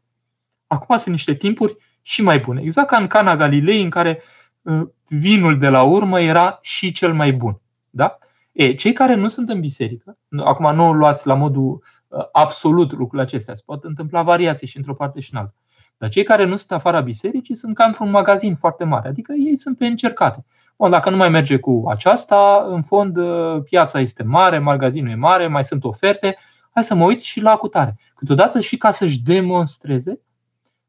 [0.68, 2.62] Acum sunt niște timpuri și mai bune.
[2.62, 4.22] Exact ca în Cana Galilei, în care
[4.62, 7.62] uh, vinul de la urmă era și cel mai bun.
[7.90, 8.18] Da?
[8.58, 12.91] E, cei care nu sunt în biserică, acum nu o luați la modul uh, absolut
[12.91, 15.54] lucrurile acestea, se pot întâmpla variații și într-o parte și în alta.
[15.98, 19.58] Dar cei care nu sunt afara bisericii sunt ca într-un magazin foarte mare, adică ei
[19.58, 20.46] sunt pe încercate.
[20.78, 25.15] Bun, dacă nu mai merge cu aceasta, în fond uh, piața este mare, magazinul e
[25.15, 26.38] mare, mai sunt oferte,
[26.72, 27.98] hai să mă uit și la cutare.
[28.15, 30.20] Câteodată și ca să-și demonstreze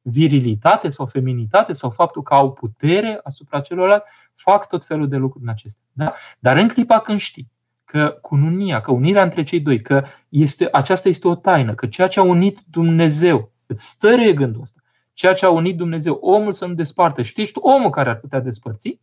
[0.02, 5.44] virilitate sau feminitate sau faptul că au putere asupra celorlalți, fac tot felul de lucruri
[5.44, 5.84] în acestea.
[5.92, 6.14] Da?
[6.38, 7.56] Dar în clipa când știi
[7.88, 12.08] că cununia, că unirea între cei doi, că este, aceasta este o taină, că ceea
[12.08, 14.80] ce a unit Dumnezeu, îți stăruie gândul ăsta,
[15.12, 17.22] ceea ce a unit Dumnezeu, omul să nu despartă.
[17.22, 19.00] Știi, ești omul care ar putea despărți,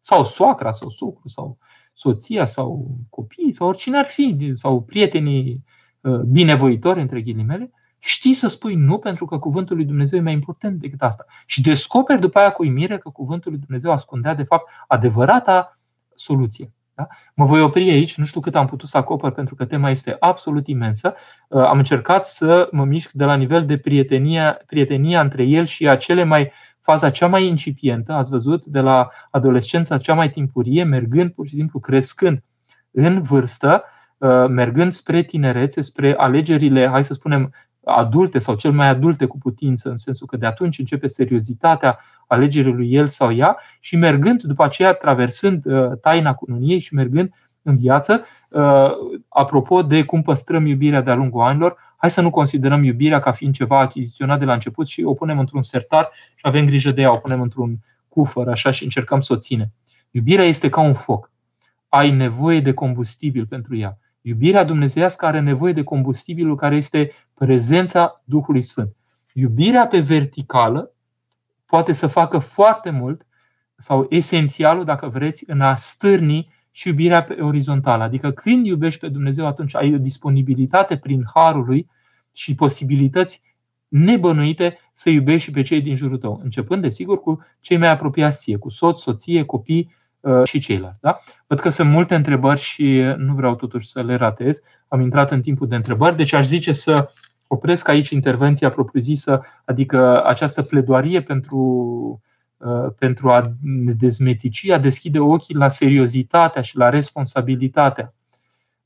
[0.00, 1.58] sau soacra, sau sucru, sau
[1.92, 5.64] soția, sau copiii, sau oricine ar fi, sau prietenii
[6.00, 10.32] uh, binevoitori, între ghilimele, știi să spui nu pentru că cuvântul lui Dumnezeu e mai
[10.32, 11.24] important decât asta.
[11.46, 15.78] Și descoperi după aia cu uimire că cuvântul lui Dumnezeu ascundea de fapt adevărata
[16.14, 16.72] soluție.
[16.94, 17.06] Da?
[17.34, 20.16] Mă voi opri aici, nu știu cât am putut să acopăr pentru că tema este
[20.18, 21.14] absolut imensă.
[21.48, 25.88] Uh, am încercat să mă mișc de la nivel de prietenia, prietenia între el și
[25.88, 31.30] acele mai faza cea mai incipientă, ați văzut, de la adolescența cea mai timpurie, mergând
[31.30, 32.42] pur și simplu crescând
[32.90, 33.84] în vârstă,
[34.18, 37.52] uh, mergând spre tinerețe, spre alegerile, hai să spunem,
[37.84, 42.72] adulte sau cel mai adulte cu putință, în sensul că de atunci începe seriozitatea alegerii
[42.72, 47.76] lui el sau ea și mergând după aceea, traversând uh, taina cununiei și mergând în
[47.76, 48.90] viață, uh,
[49.28, 53.54] apropo de cum păstrăm iubirea de-a lungul anilor, hai să nu considerăm iubirea ca fiind
[53.54, 57.12] ceva achiziționat de la început și o punem într-un sertar și avem grijă de ea,
[57.12, 59.72] o punem într-un cufăr așa și încercăm să o ținem.
[60.10, 61.30] Iubirea este ca un foc.
[61.88, 63.98] Ai nevoie de combustibil pentru ea.
[64.26, 68.96] Iubirea dumnezeiască are nevoie de combustibilul care este prezența Duhului Sfânt.
[69.32, 70.92] Iubirea pe verticală
[71.66, 73.26] poate să facă foarte mult
[73.76, 78.02] sau esențialul, dacă vreți, în a stârni și iubirea pe orizontală.
[78.02, 81.88] Adică când iubești pe Dumnezeu, atunci ai o disponibilitate prin harul lui
[82.32, 83.42] și posibilități
[83.88, 88.38] nebănuite să iubești și pe cei din jurul tău, începând, desigur, cu cei mai apropiați
[88.38, 90.03] ție, cu soț, soție, copii uh,
[90.44, 91.00] și ceilalți.
[91.00, 91.18] Da?
[91.46, 94.60] Văd că sunt multe întrebări și nu vreau totuși să le ratez.
[94.88, 97.10] Am intrat în timpul de întrebări, deci aș zice să
[97.46, 101.60] opresc aici intervenția propriu-zisă, adică această pledoarie pentru,
[102.56, 108.14] uh, pentru a ne dezmetici, a deschide ochii la seriozitatea și la responsabilitatea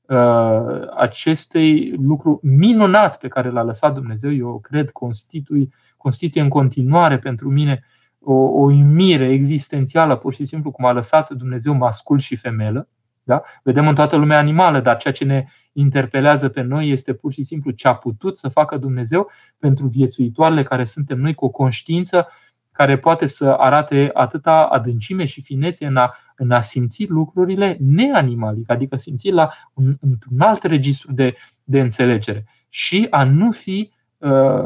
[0.06, 7.18] uh, acestei lucru minunat pe care l-a lăsat Dumnezeu, eu cred, constituie, constituie în continuare
[7.18, 7.84] pentru mine
[8.30, 12.88] o, o uimire existențială, pur și simplu, cum a lăsat Dumnezeu mascul și femelă.
[13.22, 13.42] Da?
[13.62, 17.42] Vedem în toată lumea animală, dar ceea ce ne interpelează pe noi este pur și
[17.42, 22.28] simplu ce a putut să facă Dumnezeu pentru viețuitoarele care suntem noi cu o conștiință
[22.72, 28.70] care poate să arate atâta adâncime și finețe în a, în a simți lucrurile neanimalic,
[28.70, 33.97] adică simți la un, într-un alt registru de, de înțelegere și a nu fi, uh,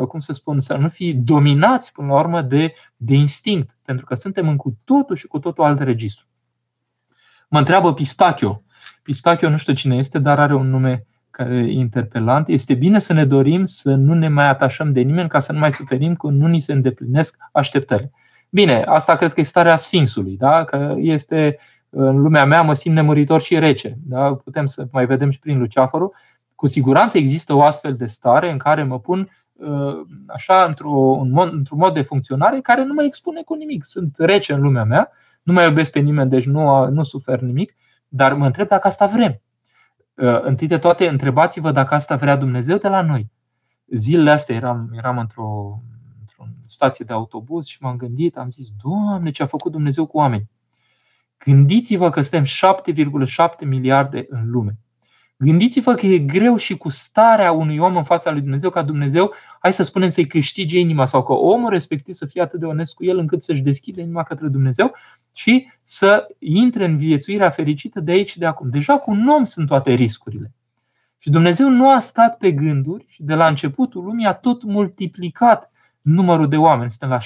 [0.08, 4.14] cum să spun, să nu fi dominați până la urmă de, de instinct, pentru că
[4.14, 6.26] suntem în cu totul și cu totul alt registru.
[7.48, 8.62] Mă întreabă Pistachio.
[9.02, 12.48] Pistachio nu știu cine este, dar are un nume care e interpelant.
[12.48, 15.58] Este bine să ne dorim să nu ne mai atașăm de nimeni ca să nu
[15.58, 18.12] mai suferim când nu ni se îndeplinesc așteptările.
[18.50, 20.64] Bine, asta cred că e starea Sfinxului, da?
[20.64, 23.98] că este în lumea mea mă simt nemuritor și rece.
[24.04, 24.34] Da?
[24.34, 26.14] Putem să mai vedem și prin Luceafărul.
[26.62, 31.52] Cu siguranță există o astfel de stare în care mă pun uh, așa într-un mod,
[31.52, 33.84] într mod de funcționare care nu mă expune cu nimic.
[33.84, 35.10] Sunt rece în lumea mea
[35.42, 37.74] nu mai iubesc pe nimeni, deci nu, nu sufer nimic,
[38.08, 39.40] dar mă întreb dacă asta vrem.
[40.14, 43.30] Uh, întâi de toate, întrebați-vă dacă asta vrea Dumnezeu de la noi.
[43.86, 45.82] Zilele astea eram, eram într-o,
[46.20, 50.16] într-o stație de autobuz și m-am gândit, am zis, Doamne, ce a făcut Dumnezeu cu
[50.16, 50.50] oameni.
[51.38, 54.78] Gândiți-vă că suntem 7,7 miliarde în lume.
[55.36, 59.32] Gândiți-vă că e greu și cu starea unui om în fața lui Dumnezeu, ca Dumnezeu,
[59.58, 62.94] hai să spunem, să-i câștige inima sau că omul respectiv să fie atât de onest
[62.94, 64.94] cu el încât să-și deschide inima către Dumnezeu
[65.32, 68.70] și să intre în viețuirea fericită de aici și de acum.
[68.70, 70.52] Deja cu un om sunt toate riscurile.
[71.18, 75.70] Și Dumnezeu nu a stat pe gânduri și de la începutul lumii a tot multiplicat
[76.00, 76.90] numărul de oameni.
[76.90, 77.18] Suntem la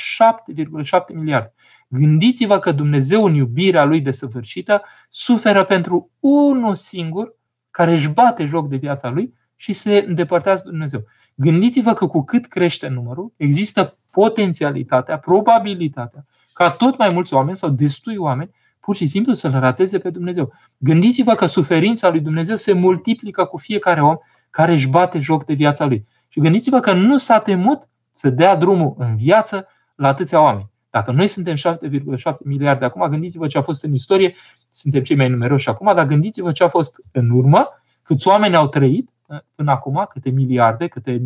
[1.00, 1.54] 7,7 miliarde.
[1.88, 7.34] Gândiți-vă că Dumnezeu în iubirea Lui desăvârșită suferă pentru unul singur
[7.76, 11.04] care își bate joc de viața lui și se îndepărtează de Dumnezeu.
[11.34, 17.70] Gândiți-vă că cu cât crește numărul, există potențialitatea, probabilitatea ca tot mai mulți oameni sau
[17.70, 20.52] destui oameni pur și simplu să-L rateze pe Dumnezeu.
[20.78, 24.16] Gândiți-vă că suferința lui Dumnezeu se multiplică cu fiecare om
[24.50, 26.06] care își bate joc de viața lui.
[26.28, 30.70] Și gândiți-vă că nu s-a temut să dea drumul în viață la atâția oameni.
[30.96, 34.34] Dacă noi suntem 7,7 miliarde acum, gândiți-vă ce a fost în istorie,
[34.68, 37.68] suntem cei mai numeroși acum, dar gândiți-vă ce a fost în urmă,
[38.02, 39.10] câți oameni au trăit
[39.54, 41.20] până acum, câte miliarde, câte,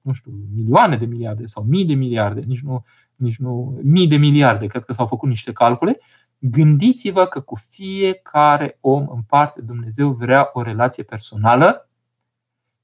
[0.00, 2.84] nu știu, milioane de miliarde sau mii de miliarde, nici nu,
[3.16, 5.98] nici nu mii de miliarde, cred că s-au făcut niște calcule,
[6.38, 11.88] gândiți-vă că cu fiecare om în parte Dumnezeu vrea o relație personală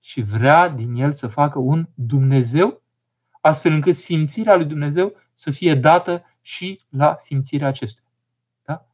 [0.01, 2.83] și vrea din el să facă un Dumnezeu,
[3.47, 8.09] astfel încât simțirea lui Dumnezeu să fie dată și la simțirea acestuia.
[8.65, 8.87] Da?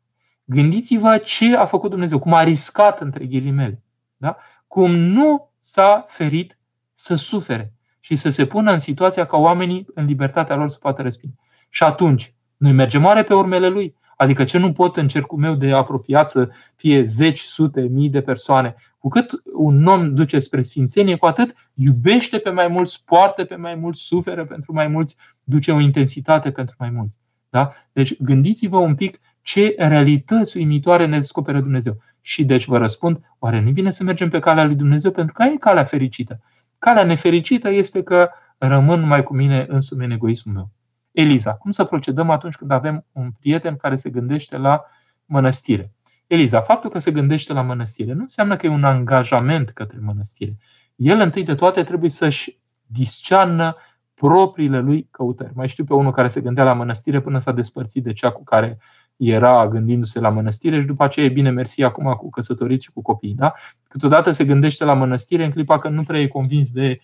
[0.45, 3.83] Gândiți-vă ce a făcut Dumnezeu, cum a riscat între ghilimele,
[4.17, 4.37] da?
[4.67, 6.59] cum nu s-a ferit
[6.93, 11.03] să sufere și să se pună în situația ca oamenii în libertatea lor să poată
[11.03, 11.37] respinge.
[11.69, 13.97] Și atunci, noi mergem oare pe urmele lui?
[14.17, 18.21] Adică ce nu pot în cercul meu de apropiat să fie zeci, sute, mii de
[18.21, 18.75] persoane.
[19.01, 23.57] Cu cât un om duce spre sfințenie, cu atât iubește pe mai mulți, poartă pe
[23.57, 27.19] mai mulți, suferă pentru mai mulți, duce o intensitate pentru mai mulți.
[27.51, 27.73] Da?
[27.93, 31.97] Deci gândiți-vă un pic ce realități uimitoare ne descoperă Dumnezeu.
[32.21, 35.43] Și deci vă răspund, oare nu bine să mergem pe calea lui Dumnezeu pentru că
[35.43, 36.41] e calea fericită.
[36.79, 40.71] Calea nefericită este că rămân mai cu mine însumi în egoismul meu.
[41.13, 44.85] Eliza, cum să procedăm atunci când avem un prieten care se gândește la
[45.25, 45.93] mănăstire?
[46.31, 50.57] Eliza, faptul că se gândește la mănăstire nu înseamnă că e un angajament către mănăstire.
[50.97, 53.77] El întâi de toate trebuie să-și discearnă
[54.15, 55.53] propriile lui căutări.
[55.55, 58.45] Mai știu pe unul care se gândea la mănăstire până s-a despărțit de cea cu
[58.45, 58.79] care
[59.21, 63.03] era gândindu-se la mănăstire și după aceea e bine mersi acum cu căsătoriți și cu
[63.03, 63.35] copii.
[63.35, 63.53] Da?
[63.89, 66.99] Câteodată se gândește la mănăstire în clipa că nu prea e convins de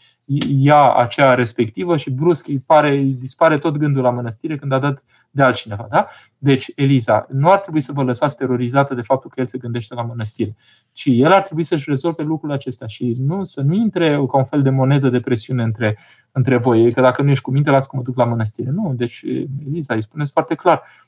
[0.58, 4.78] ea aceea respectivă și brusc îi, pare, îi dispare tot gândul la mănăstire când a
[4.78, 5.86] dat de altcineva.
[5.90, 6.08] Da?
[6.38, 9.94] Deci, Eliza, nu ar trebui să vă lăsați terorizată de faptul că el se gândește
[9.94, 10.56] la mănăstire,
[10.92, 14.44] ci el ar trebui să-și rezolve lucrul acesta și nu, să nu intre ca un
[14.44, 15.98] fel de monedă de presiune între,
[16.32, 16.92] între voi.
[16.92, 18.70] Că dacă nu ești cu minte, las că mă duc la mănăstire.
[18.70, 19.24] Nu, deci,
[19.66, 21.05] Eliza, îi spuneți foarte clar Uh,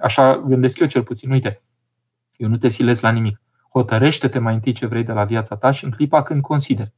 [0.00, 1.62] așa gândesc eu cel puțin, uite,
[2.36, 3.40] eu nu te silesc la nimic.
[3.70, 6.92] Hotărăște-te mai întâi ce vrei de la viața ta și în clipa când consideri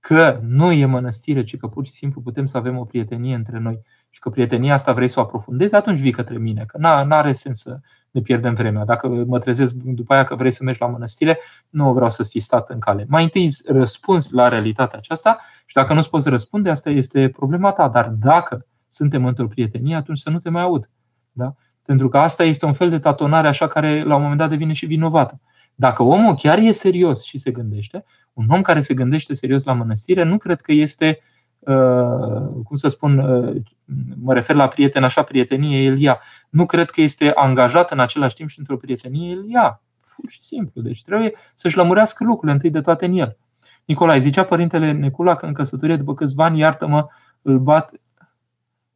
[0.00, 3.58] că nu e mănăstire, ci că pur și simplu putem să avem o prietenie între
[3.58, 3.80] noi
[4.10, 7.32] și că prietenia asta vrei să o aprofundezi, atunci vii către mine, că nu are
[7.32, 7.78] sens să
[8.10, 8.84] ne pierdem vremea.
[8.84, 11.38] Dacă mă trezesc după aia că vrei să mergi la mănăstire,
[11.68, 13.06] nu vreau să fii stat în cale.
[13.08, 17.88] Mai întâi răspunzi la realitatea aceasta și dacă nu-ți poți răspunde, asta este problema ta.
[17.88, 20.90] Dar dacă suntem într-o prietenie, atunci să nu te mai aud.
[21.32, 21.54] Da?
[21.88, 24.72] Pentru că asta este un fel de tatonare așa care la un moment dat devine
[24.72, 25.40] și vinovată.
[25.74, 29.72] Dacă omul chiar e serios și se gândește, un om care se gândește serios la
[29.72, 31.18] mănăstire, nu cred că este,
[31.58, 33.62] uh, cum să spun, uh,
[34.22, 36.20] mă refer la prieten, așa, prietenie, el ia.
[36.48, 39.82] Nu cred că este angajat în același timp și într-o prietenie, el ia.
[40.16, 40.80] Pur și simplu.
[40.80, 43.36] Deci trebuie să-și lămurească lucrurile întâi de toate în el.
[43.84, 47.06] Nicolae, zicea părintele Necula că în căsătorie după câțiva ani, iartă-mă,
[47.42, 47.92] îl bat,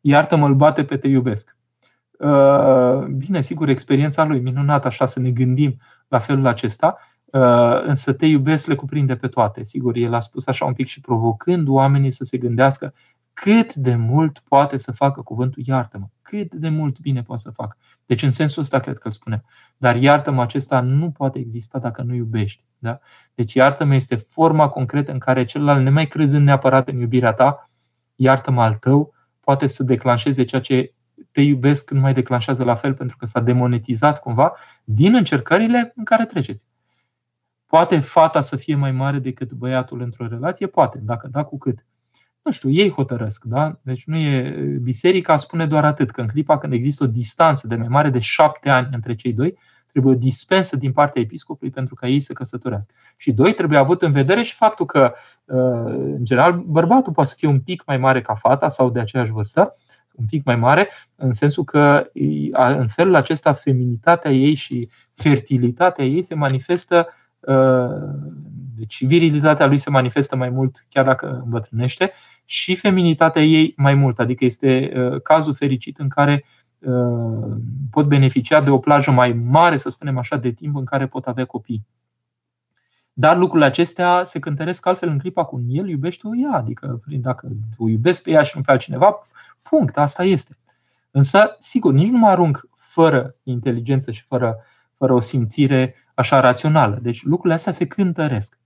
[0.00, 1.56] iartă-mă, îl bate pe te iubesc.
[2.22, 8.12] Uh, bine, sigur, experiența lui minunată, așa să ne gândim la felul acesta, uh, însă
[8.12, 9.64] te iubesc le cuprinde pe toate.
[9.64, 12.94] Sigur, el a spus așa un pic și provocând oamenii să se gândească
[13.32, 17.76] cât de mult poate să facă cuvântul iartă-mă, cât de mult bine poate să facă.
[18.06, 19.44] Deci în sensul ăsta cred că îl spune.
[19.76, 22.64] Dar iartă-mă acesta nu poate exista dacă nu iubești.
[22.78, 22.98] Da?
[23.34, 27.68] Deci iartă-mă este forma concretă în care celălalt, nemai crezând neapărat în iubirea ta,
[28.16, 30.92] iartă-mă al tău, poate să declanșeze ceea ce
[31.32, 34.52] te iubesc nu mai declanșează la fel pentru că s-a demonetizat cumva
[34.84, 36.66] din încercările în care treceți.
[37.66, 40.66] Poate fata să fie mai mare decât băiatul într-o relație?
[40.66, 40.98] Poate.
[41.02, 41.86] Dacă da, cu cât?
[42.42, 43.78] Nu știu, ei hotărăsc, da?
[43.82, 44.50] Deci nu e.
[44.82, 48.18] Biserica spune doar atât, că în clipa când există o distanță de mai mare de
[48.18, 52.32] șapte ani între cei doi, trebuie o dispensă din partea episcopului pentru ca ei să
[52.32, 52.94] căsătorească.
[53.16, 55.12] Și doi, trebuie avut în vedere și faptul că,
[55.44, 55.56] uh,
[55.94, 59.30] în general, bărbatul poate să fie un pic mai mare ca fata sau de aceeași
[59.30, 59.74] vârstă,
[60.12, 62.10] un pic mai mare, în sensul că
[62.54, 67.08] în felul acesta feminitatea ei și fertilitatea ei se manifestă,
[67.40, 68.32] uh,
[68.76, 72.12] deci virilitatea lui se manifestă mai mult chiar dacă îmbătrânește
[72.44, 76.44] și feminitatea ei mai mult, adică este uh, cazul fericit în care
[76.78, 77.56] uh,
[77.90, 81.26] pot beneficia de o plajă mai mare, să spunem așa, de timp în care pot
[81.26, 81.86] avea copii.
[83.12, 86.52] Dar lucrurile acestea se cântăresc altfel în clipa cu el iubește o ea.
[86.52, 89.18] Adică dacă o iubesc pe ea și nu pe altcineva,
[89.68, 90.56] punct, asta este.
[91.10, 94.56] Însă, sigur, nici nu mă arunc fără inteligență și fără,
[94.96, 96.98] fără o simțire așa rațională.
[97.02, 98.58] Deci lucrurile astea se cântăresc.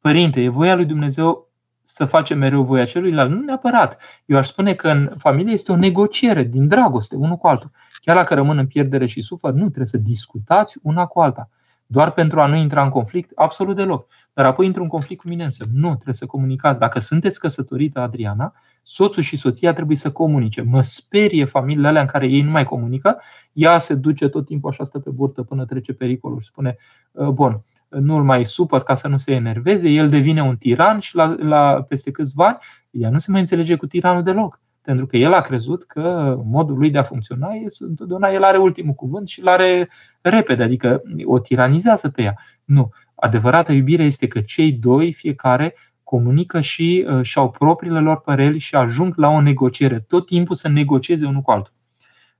[0.00, 1.48] Părinte, e voia lui Dumnezeu
[1.82, 3.30] să facem mereu voia celuilalt?
[3.30, 4.00] Nu neapărat.
[4.26, 7.70] Eu aș spune că în familie este o negociere din dragoste, unul cu altul.
[8.00, 11.48] Chiar dacă rămân în pierdere și sufăr, nu trebuie să discutați una cu alta.
[11.92, 13.32] Doar pentru a nu intra în conflict?
[13.34, 14.06] Absolut deloc.
[14.32, 15.64] Dar apoi intru în conflict cu mine însă.
[15.72, 16.78] Nu, trebuie să comunicați.
[16.78, 20.62] Dacă sunteți căsătorită, Adriana, soțul și soția trebuie să comunice.
[20.62, 23.20] Mă sperie familiile alea în care ei nu mai comunică,
[23.52, 26.76] ea se duce tot timpul așa stă pe burtă până trece pericolul și spune,
[27.16, 31.14] ă, bun, nu-l mai supăr ca să nu se enerveze, el devine un tiran și
[31.14, 32.58] la, la, peste câțiva ani
[32.90, 34.60] ea nu se mai înțelege cu tiranul deloc.
[34.82, 38.58] Pentru că el a crezut că modul lui de a funcționa este întotdeauna el are
[38.58, 39.88] ultimul cuvânt și îl are
[40.20, 42.38] repede, adică o tiranizează pe ea.
[42.64, 42.90] Nu.
[43.14, 48.74] Adevărata iubire este că cei doi, fiecare, comunică și uh, și-au propriile lor păreri și
[48.74, 50.00] ajung la o negociere.
[50.00, 51.72] Tot timpul să negocieze unul cu altul.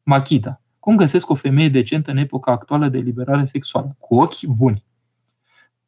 [0.02, 0.60] Machita.
[0.78, 3.96] Cum găsesc o femeie decentă în epoca actuală de liberare sexuală?
[3.98, 4.84] Cu ochi buni.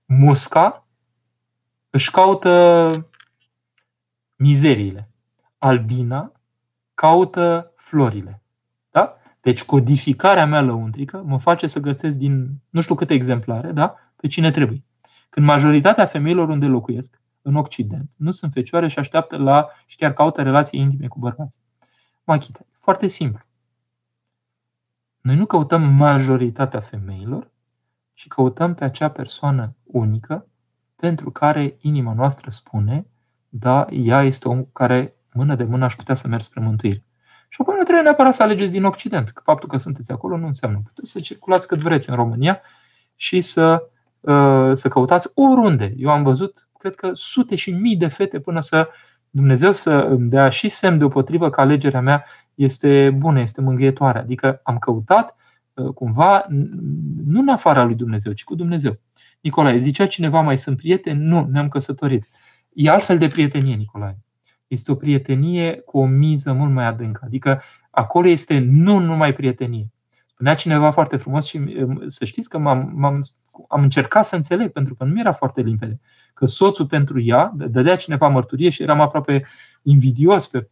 [0.04, 0.86] Musca
[1.90, 3.08] își caută
[4.36, 5.10] mizeriile.
[5.58, 6.32] Albina
[7.02, 8.42] caută florile.
[8.90, 9.16] Da?
[9.40, 13.94] Deci codificarea mea lăuntrică mă face să găsesc din nu știu câte exemplare, da?
[14.16, 14.84] pe cine trebuie.
[15.30, 20.12] Când majoritatea femeilor unde locuiesc, în Occident, nu sunt fecioare și așteaptă la și chiar
[20.12, 21.58] caută relații intime cu bărbați.
[22.24, 22.60] Machita.
[22.78, 23.44] Foarte simplu.
[25.20, 27.50] Noi nu căutăm majoritatea femeilor,
[28.12, 30.46] ci căutăm pe acea persoană unică
[30.96, 33.06] pentru care inima noastră spune,
[33.48, 37.04] da, ea este om care mână de mână aș putea să merg spre mântuire.
[37.48, 39.30] Și apoi nu trebuie neapărat să alegeți din Occident.
[39.30, 40.80] Că faptul că sunteți acolo nu înseamnă.
[40.84, 42.60] Puteți să circulați cât vreți în România
[43.16, 43.82] și să,
[44.20, 45.94] uh, să căutați oriunde.
[45.96, 48.88] Eu am văzut, cred că sute și mii de fete până să
[49.30, 52.24] Dumnezeu să îmi dea și semn deopotrivă că alegerea mea
[52.54, 54.18] este bună, este mângâietoare.
[54.18, 55.36] Adică am căutat
[55.74, 56.46] uh, cumva
[57.26, 58.98] nu în afara lui Dumnezeu, ci cu Dumnezeu.
[59.40, 61.24] Nicolae, zicea cineva, mai sunt prieteni?
[61.24, 62.28] Nu, ne-am căsătorit.
[62.72, 64.18] E altfel de prietenie, Nicolae.
[64.72, 67.22] Este o prietenie cu o miză mult mai adâncă.
[67.24, 69.90] Adică acolo este nu numai prietenie.
[70.26, 73.20] Spunea cineva foarte frumos și um, să știți că m-am, m-am,
[73.68, 76.00] am încercat să înțeleg, pentru că nu mi era foarte limpede,
[76.34, 79.46] că soțul pentru ea, dădea cineva mărturie și eram aproape
[79.82, 80.68] invidios pe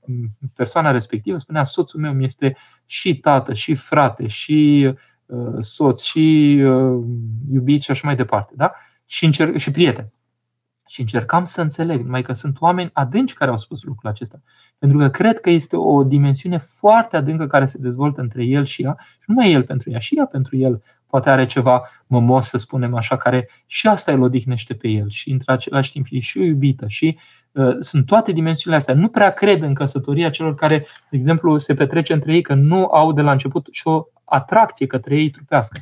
[0.55, 4.91] persoana respectivă, spunea soțul meu mi este și tată, și frate, și
[5.27, 7.05] uh, soț, și uh,
[7.53, 8.53] iubit și așa mai departe.
[8.57, 8.73] Da?
[9.07, 10.09] Și, încerc, și prieten.
[10.91, 14.41] Și încercam să înțeleg, mai că sunt oameni adânci care au spus lucrul acesta.
[14.79, 18.83] Pentru că cred că este o dimensiune foarte adâncă care se dezvoltă între el și
[18.83, 20.83] ea, și nu numai el pentru ea, și ea pentru el.
[21.07, 25.31] Poate are ceva mămos, să spunem așa, care și asta îl odihnește pe el și
[25.31, 26.89] între același timp e și o iubită.
[26.89, 27.19] Și
[27.53, 28.95] uh, sunt toate dimensiunile astea.
[28.95, 32.85] Nu prea cred în căsătoria celor care, de exemplu, se petrece între ei, că nu
[32.85, 35.81] au de la început și o atracție către ei trupească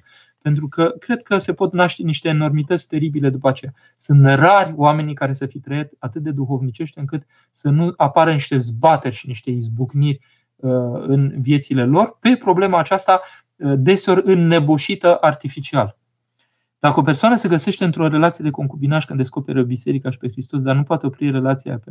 [0.49, 3.73] pentru că cred că se pot naște niște enormități teribile după aceea.
[3.97, 8.59] Sunt rari oamenii care să fi trăit atât de duhovnicești încât să nu apară niște
[8.59, 10.21] zbateri și niște izbucniri
[10.57, 10.71] uh,
[11.01, 13.21] în viețile lor pe problema aceasta
[13.57, 15.99] uh, deseori înnebușită artificial.
[16.79, 20.63] Dacă o persoană se găsește într-o relație de concubinaj când descoperă biserica și pe Hristos,
[20.63, 21.91] dar nu poate opri relația pe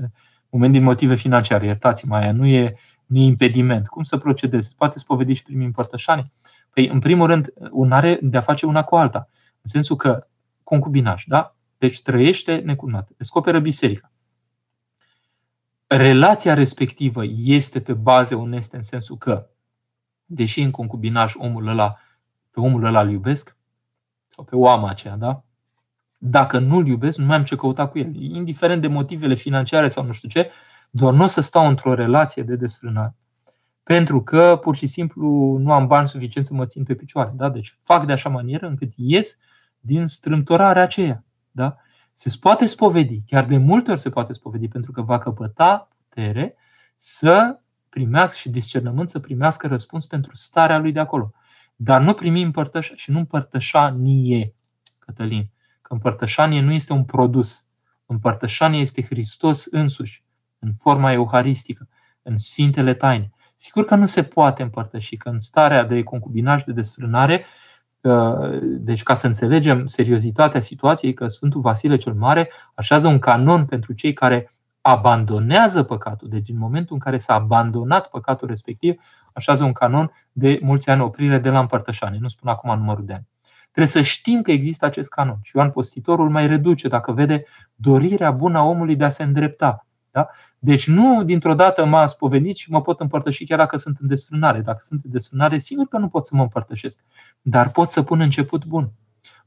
[0.50, 3.88] moment din motive financiare, iertați-mă, aia nu e, nu e impediment.
[3.88, 4.76] Cum să procedezi?
[4.76, 6.32] Poate spovedi și primi împărtășanie?
[6.78, 9.28] Păi, în primul rând, un are de a face una cu alta.
[9.62, 10.28] În sensul că
[10.64, 11.56] concubinaj, da?
[11.78, 14.12] Deci trăiește necununată, descoperă biserica.
[15.88, 19.50] Relația respectivă este pe baze oneste în sensul că,
[20.26, 21.98] deși în concubinaj omul ăla,
[22.52, 23.58] pe omul ăla îl iubesc,
[24.28, 25.44] sau pe oama aceea, da?
[26.18, 28.16] Dacă nu-l iubesc, nu mai am ce căuta cu el.
[28.16, 30.52] Indiferent de motivele financiare sau nu știu ce,
[30.90, 33.16] doar nu o să stau într-o relație de desfrânare
[33.88, 37.34] pentru că pur și simplu nu am bani suficient să mă țin pe picioare.
[37.36, 37.50] Da?
[37.50, 39.38] Deci fac de așa manieră încât ies
[39.80, 41.24] din strâmtorarea aceea.
[41.52, 41.78] Da?
[42.14, 46.56] Se poate spovedi, chiar de multe ori se poate spovedi, pentru că va căpăta putere
[46.96, 47.60] să
[47.90, 51.32] primească și discernământ să primească răspuns pentru starea lui de acolo.
[51.76, 54.54] Dar nu primi împărtășa și nu împărtășanie,
[55.00, 55.50] Cătălin.
[55.82, 57.66] Că împărtășanie nu este un produs.
[58.06, 60.24] Împărtășanie este Hristos însuși,
[60.60, 61.90] în forma euharistică,
[62.22, 63.32] în Sfintele Taine.
[63.60, 67.46] Sigur că nu se poate împărtăși, că în starea de concubinaj, de desfrânare,
[68.02, 73.66] uh, deci ca să înțelegem seriozitatea situației, că Sfântul Vasile cel Mare așează un canon
[73.66, 74.52] pentru cei care
[74.82, 76.30] abandonează păcatul.
[76.30, 79.02] Deci în momentul în care s-a abandonat păcatul respectiv,
[79.34, 82.20] așează un canon de mulți ani oprire de la împărtășanie.
[82.22, 83.28] Nu spun acum numărul de ani.
[83.72, 85.40] Trebuie să știm că există acest canon.
[85.42, 87.44] Și Ioan Postitorul mai reduce dacă vede
[87.76, 89.87] dorirea bună a omului de a se îndrepta.
[90.18, 90.30] Da?
[90.60, 94.60] Deci nu dintr-o dată m-am spovedit și mă pot împărtăși chiar dacă sunt în desfrânare.
[94.60, 97.00] Dacă sunt în desfrânare, sigur că nu pot să mă împărtășesc.
[97.42, 98.92] Dar pot să pun început bun.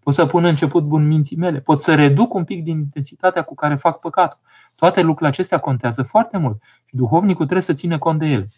[0.01, 1.61] Pot să pun început bun minții mele.
[1.61, 4.39] Pot să reduc un pic din intensitatea cu care fac păcatul.
[4.77, 8.49] Toate lucrurile acestea contează foarte mult și duhovnicul trebuie să ține cont de ele.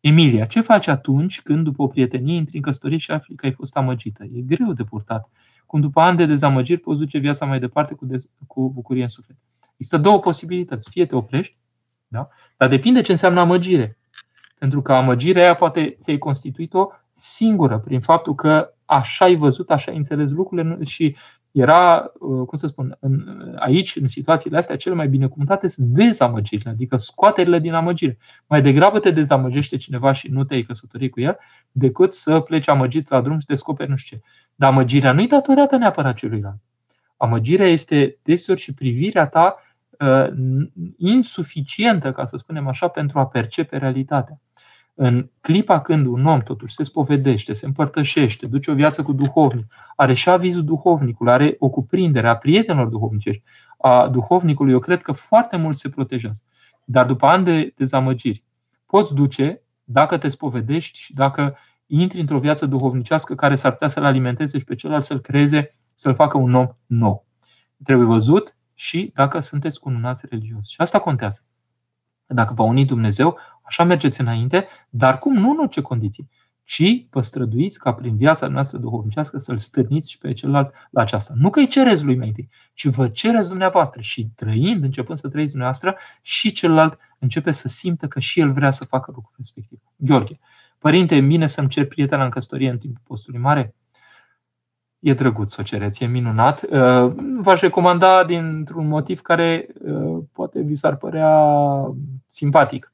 [0.00, 3.52] Emilia, ce faci atunci când după o prietenie intri în căsătorie și afli că ai
[3.52, 4.24] fost amăgită?
[4.24, 5.30] E greu de purtat
[5.66, 9.08] cum după ani de dezamăgiri poți duce viața mai departe cu, dez- cu bucurie în
[9.08, 9.36] suflet.
[9.80, 10.90] Există două posibilități.
[10.90, 11.56] Fie te oprești,
[12.08, 12.28] da?
[12.56, 13.98] dar depinde ce înseamnă amăgire.
[14.58, 19.90] Pentru că amăgirea aia poate ți-ai constituit-o singură, prin faptul că așa ai văzut, așa
[19.90, 21.16] ai înțeles lucrurile și
[21.50, 23.24] era, uh, cum să spun, în,
[23.58, 28.18] aici, în situațiile astea, cele mai binecuvântate sunt dezamăgirile, adică scoaterile din amăgire.
[28.46, 31.38] Mai degrabă te dezamăgește cineva și nu te-ai căsătorit cu el,
[31.72, 34.22] decât să pleci amăgit la drum și descoperi nu știu ce.
[34.54, 36.58] Dar amăgirea nu-i datorată neapărat celuilalt.
[37.16, 39.68] Amăgirea este deseori și privirea ta uh,
[40.96, 44.40] insuficientă, ca să spunem așa, pentru a percepe realitatea
[45.02, 49.72] în clipa când un om totuși se spovedește, se împărtășește, duce o viață cu duhovnic,
[49.96, 53.42] are și avizul duhovnicului, are o cuprindere a prietenilor duhovnicești,
[53.78, 56.42] a duhovnicului, eu cred că foarte mult se protejează.
[56.84, 58.44] Dar după ani de dezamăgiri,
[58.86, 64.04] poți duce, dacă te spovedești și dacă intri într-o viață duhovnicească care s-ar putea să-l
[64.04, 67.26] alimenteze și pe celălalt să-l creeze, să-l facă un om nou.
[67.84, 70.68] Trebuie văzut și dacă sunteți cununați religios.
[70.68, 71.44] Și asta contează.
[72.26, 73.38] Dacă vă unit Dumnezeu,
[73.70, 76.28] Așa mergeți înainte, dar cum nu în orice condiții,
[76.64, 81.32] ci vă străduiți ca prin viața noastră duhovnicească să-l stârniți și pe celălalt la aceasta.
[81.36, 85.28] Nu că îi cereți lui mai întâi, ci vă cereți dumneavoastră și trăind, începând să
[85.28, 89.78] trăiți dumneavoastră, și celălalt începe să simtă că și el vrea să facă lucrul respectiv.
[89.96, 90.38] Gheorghe,
[90.78, 93.74] părinte, e bine să-mi cer prietena în căsătorie în timpul postului mare?
[95.00, 96.62] E drăguț să o cereți, e minunat.
[96.62, 101.54] Uh, v-aș recomanda dintr-un motiv care uh, poate vi s-ar părea
[102.26, 102.92] simpatic.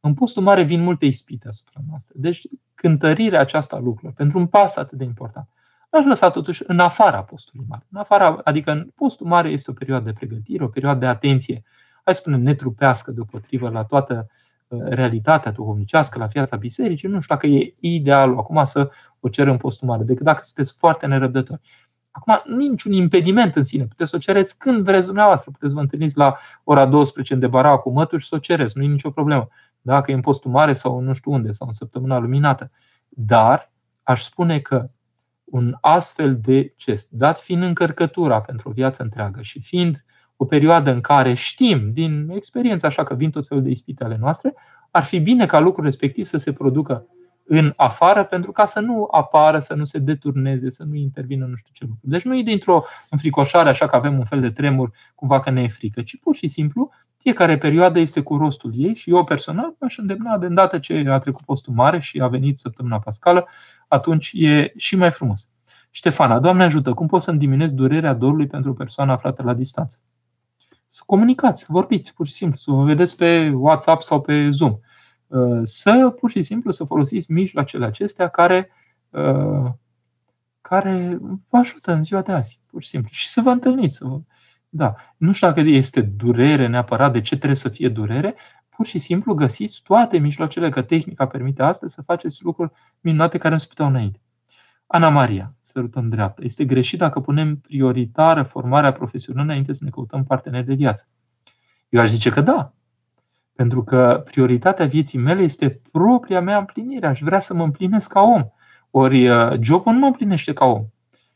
[0.00, 2.14] În postul mare vin multe ispite asupra noastră.
[2.18, 5.48] Deci cântărirea aceasta lucrurilor, pentru un pas atât de important,
[5.90, 7.86] l-aș lăsa totuși în afara postului mare.
[7.90, 11.62] În afara, adică în postul mare este o perioadă de pregătire, o perioadă de atenție,
[12.04, 17.08] hai să spunem, netrupească deopotrivă la toată uh, realitatea duhovnicească, la viața bisericii.
[17.08, 18.90] Nu știu dacă e idealul acum să
[19.20, 21.60] o cerem în postul mare, decât dacă sunteți foarte nerăbdători.
[22.10, 23.84] Acum, nu e niciun impediment în sine.
[23.84, 25.50] Puteți să o cereți când vreți dumneavoastră.
[25.50, 28.76] Puteți să vă întâlniți la ora 12 în debara cu mături și să o cereți.
[28.76, 29.48] Nu e nicio problemă
[29.80, 32.70] dacă e în postul mare sau nu știu unde, sau în săptămâna luminată.
[33.08, 34.90] Dar aș spune că
[35.44, 40.04] un astfel de gest, dat fiind încărcătura pentru o viață întreagă și fiind
[40.40, 44.16] o perioadă în care știm din experiență așa că vin tot felul de ispite ale
[44.20, 44.54] noastre,
[44.90, 47.06] ar fi bine ca lucrul respectiv să se producă
[47.44, 51.54] în afară pentru ca să nu apară, să nu se deturneze, să nu intervină nu
[51.54, 52.00] știu ce lucru.
[52.02, 55.62] Deci nu e dintr-o înfricoșare așa că avem un fel de tremur cumva că ne
[55.62, 59.74] e frică, ci pur și simplu fiecare perioadă este cu rostul ei și eu personal
[59.78, 63.48] aș îndemna de îndată ce a trecut postul mare și a venit săptămâna pascală,
[63.88, 65.50] atunci e și mai frumos.
[65.90, 69.98] Ștefana, Doamne ajută, cum pot să-mi diminuez durerea dorului pentru o persoană aflată la distanță?
[70.90, 74.78] Să comunicați, să vorbiți, pur și simplu, să vă vedeți pe WhatsApp sau pe Zoom.
[75.26, 78.70] Uh, să, pur și simplu, să folosiți mijloacele acestea care,
[79.10, 79.70] uh,
[80.60, 81.18] care
[81.48, 83.08] vă ajută în ziua de azi, pur și simplu.
[83.12, 84.20] Și să vă întâlniți, să vă,
[84.68, 84.94] da.
[85.16, 88.34] Nu știu dacă este durere neapărat, de ce trebuie să fie durere,
[88.68, 93.52] pur și simplu găsiți toate mijloacele, că tehnica permite astăzi să faceți lucruri minunate care
[93.52, 94.20] nu se puteau înainte.
[94.90, 96.42] Ana Maria, sărutăm dreapta.
[96.44, 101.06] Este greșit dacă punem prioritară formarea profesională înainte să ne căutăm parteneri de viață.
[101.88, 102.72] Eu aș zice că da.
[103.54, 107.06] Pentru că prioritatea vieții mele este propria mea împlinire.
[107.06, 108.46] Aș vrea să mă împlinesc ca om.
[108.90, 110.84] Ori uh, jobul nu mă împlinește ca om.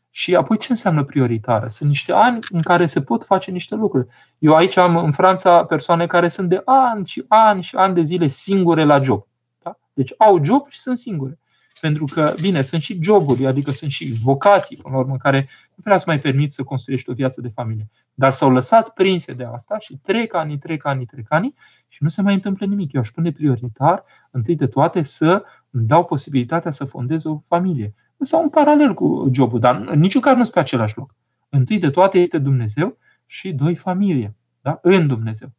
[0.09, 1.67] Și apoi ce înseamnă prioritară?
[1.67, 4.07] Sunt niște ani în care se pot face niște lucruri.
[4.37, 8.01] Eu aici am în Franța persoane care sunt de ani și ani și ani de
[8.03, 9.27] zile singure la job.
[9.63, 9.77] Da?
[9.93, 11.37] Deci au job și sunt singure.
[11.83, 15.83] Pentru că, bine, sunt și joburi, adică sunt și vocații, până la urmă, care nu
[15.83, 17.89] prea să mai permit să construiești o viață de familie.
[18.13, 21.53] Dar s-au lăsat prinse de asta și trec ani, trec ani, trec ani
[21.87, 22.93] și nu se mai întâmplă nimic.
[22.93, 27.93] Eu aș pune prioritar, întâi de toate, să îmi dau posibilitatea să fondez o familie
[28.19, 31.15] sau în paralel cu jobul, dar în niciun caz nu sunt pe același loc.
[31.49, 34.35] Întâi de toate este Dumnezeu și doi familie.
[34.61, 34.79] Da?
[34.81, 35.51] În Dumnezeu.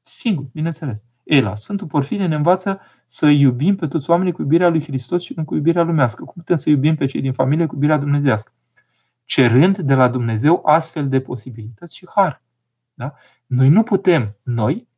[0.00, 1.04] Singur, bineînțeles.
[1.26, 5.32] Ela, Sfântul Porfirie ne învață să iubim pe toți oamenii cu iubirea lui Hristos și
[5.36, 6.24] nu cu iubirea lumească.
[6.24, 8.52] Cum putem să iubim pe cei din familie cu iubirea dumnezească?
[9.24, 12.42] Cerând de la Dumnezeu astfel de posibilități și har.
[12.94, 13.14] Da?
[13.46, 14.88] Noi nu putem, noi,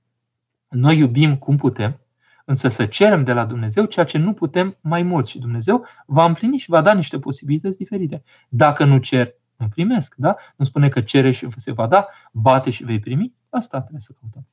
[0.68, 2.00] noi iubim cum putem,
[2.44, 6.24] însă să cerem de la Dumnezeu ceea ce nu putem mai mult și Dumnezeu va
[6.24, 8.22] împlini și va da niște posibilități diferite.
[8.48, 10.36] Dacă nu cer, nu primesc, da?
[10.56, 13.34] Nu spune că cere și se va da, bate și vei primi?
[13.48, 14.46] Asta trebuie să căutăm.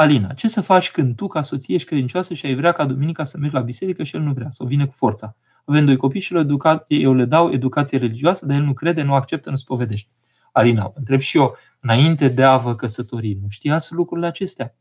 [0.00, 3.24] Alina, ce să faci când tu, ca soție, ești credincioasă și ai vrea ca duminica
[3.24, 5.36] să mergi la biserică și el nu vrea, sau vine cu forța?
[5.64, 9.02] Avem doi copii și le educa, eu le dau educație religioasă, dar el nu crede,
[9.02, 10.10] nu acceptă, nu se povedește.
[10.52, 14.74] Alina, întreb și eu, înainte de a vă căsători, nu știați lucrurile acestea?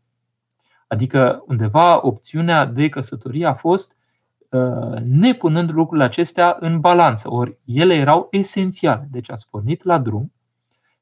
[0.88, 3.97] Adică undeva opțiunea de căsătorie a fost
[5.03, 7.32] nepunând lucrurile acestea în balanță.
[7.32, 9.07] Ori ele erau esențiale.
[9.11, 10.34] Deci ați pornit la drum,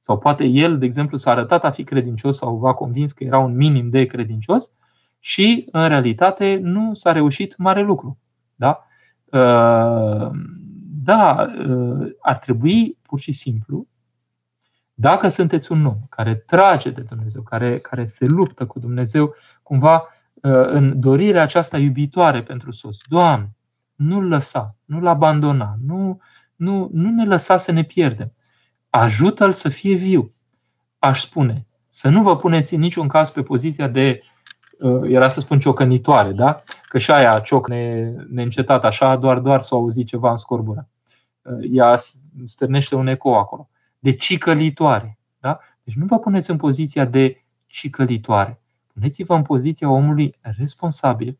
[0.08, 3.38] sau poate el, de exemplu, s-a arătat a fi credincios sau v-a convins că era
[3.38, 4.72] un minim de credincios
[5.20, 8.20] și, în realitate, nu s-a reușit mare lucru.
[8.56, 8.88] Da?
[11.04, 11.48] Da,
[12.22, 13.88] ar trebui pur și simplu
[14.94, 19.96] dacă sunteți un om care trage de Dumnezeu, care, care se luptă cu Dumnezeu, cumva
[20.34, 23.56] uh, în dorirea aceasta iubitoare pentru soț, Doamne,
[23.96, 26.20] nu-l lăsa, nu-l abandona, nu,
[26.56, 28.32] nu, nu ne lăsa să ne pierdem.
[28.90, 30.34] Ajută-l să fie viu.
[31.00, 34.22] Aș spune, să nu vă puneți în niciun caz pe poziția de,
[34.80, 36.62] uh, era să spun ciocănitoare, da?
[36.90, 40.88] Că și aia cioc ne, neîncetat așa, doar, doar să auzi ceva în scorbura.
[41.42, 41.96] Uh, ea
[42.46, 43.70] stârnește un eco acolo
[44.00, 45.18] de cicălitoare.
[45.40, 45.60] Da?
[45.84, 48.62] Deci nu vă puneți în poziția de cicălitoare.
[48.94, 51.38] Puneți-vă în poziția omului responsabil,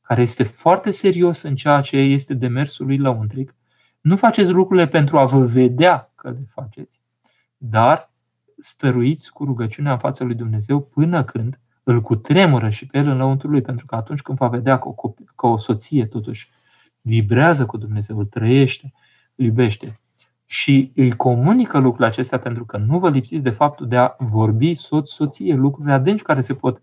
[0.00, 3.54] care este foarte serios în ceea ce este demersul lui lăuntric.
[4.00, 7.00] Nu faceți lucrurile pentru a vă vedea că le faceți,
[7.56, 8.12] dar
[8.58, 13.16] stăruiți cu rugăciunea în fața lui Dumnezeu până când îl cutremură și pe el în
[13.16, 16.50] lăuntrul lui, pentru că atunci când va vedea că o, că o soție totuși
[17.00, 18.92] vibrează cu Dumnezeu, îl trăiește,
[19.34, 20.00] îl iubește,
[20.46, 24.74] și îi comunică lucrurile acestea pentru că nu vă lipsiți de faptul de a vorbi
[24.74, 26.80] soț-soție, lucruri adânci care se pot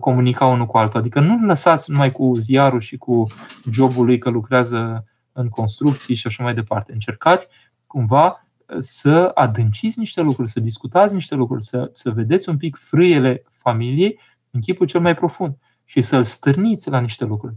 [0.00, 1.00] comunica unul cu altul.
[1.00, 3.26] Adică nu lăsați numai cu ziarul și cu
[3.70, 6.92] jobul lui că lucrează în construcții și așa mai departe.
[6.92, 7.48] Încercați
[7.86, 8.47] cumva
[8.78, 14.20] să adânciți niște lucruri, să discutați niște lucruri, să, să vedeți un pic frâiele familiei
[14.50, 17.54] în chipul cel mai profund și să-l stârniți la niște lucruri.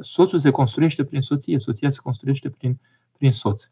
[0.00, 2.78] Soțul se construiește prin soție, soția se construiește prin,
[3.18, 3.68] prin soț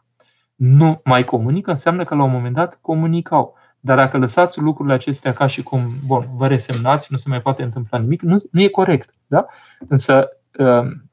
[0.58, 3.54] nu mai comunică, înseamnă că la un moment dat comunicau.
[3.80, 7.62] Dar dacă lăsați lucrurile acestea ca și cum, bun, vă resemnați, nu se mai poate
[7.62, 9.14] întâmpla nimic, nu, nu e corect.
[9.26, 9.46] Da?
[9.88, 11.07] Însă, um,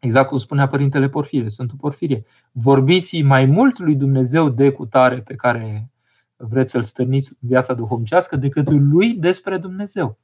[0.00, 5.34] exact cum spunea Părintele Porfirie, Sfântul Porfirie, vorbiți mai mult lui Dumnezeu de cutare pe
[5.34, 5.90] care
[6.36, 10.18] vreți să-l stârniți în viața duhovnicească decât lui despre Dumnezeu.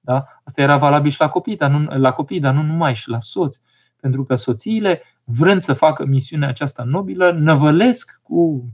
[0.00, 0.24] Da?
[0.44, 3.20] Asta era valabil și la copii, dar nu, la copii, dar nu numai, și la
[3.20, 3.62] soți.
[4.00, 8.64] Pentru că soțiile vrând să facă misiunea aceasta nobilă, năvălesc cu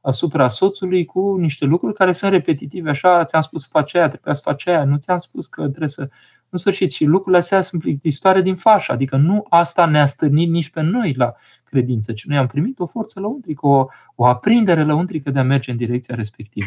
[0.00, 2.90] asupra soțului cu niște lucruri care sunt repetitive.
[2.90, 5.88] Așa, ți-am spus să faci aia, trebuia să faci aia, nu ți-am spus că trebuie
[5.88, 6.08] să...
[6.54, 8.92] În sfârșit, și lucrurile astea sunt plictisitoare din fașă.
[8.92, 11.34] Adică nu asta ne-a stârnit nici pe noi la
[11.64, 15.70] credință, ci noi am primit o forță lăuntrică, o, o aprindere lăuntrică de a merge
[15.70, 16.66] în direcția respectivă.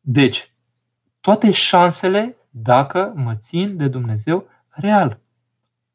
[0.00, 0.52] Deci,
[1.20, 5.20] toate șansele dacă mă țin de Dumnezeu real.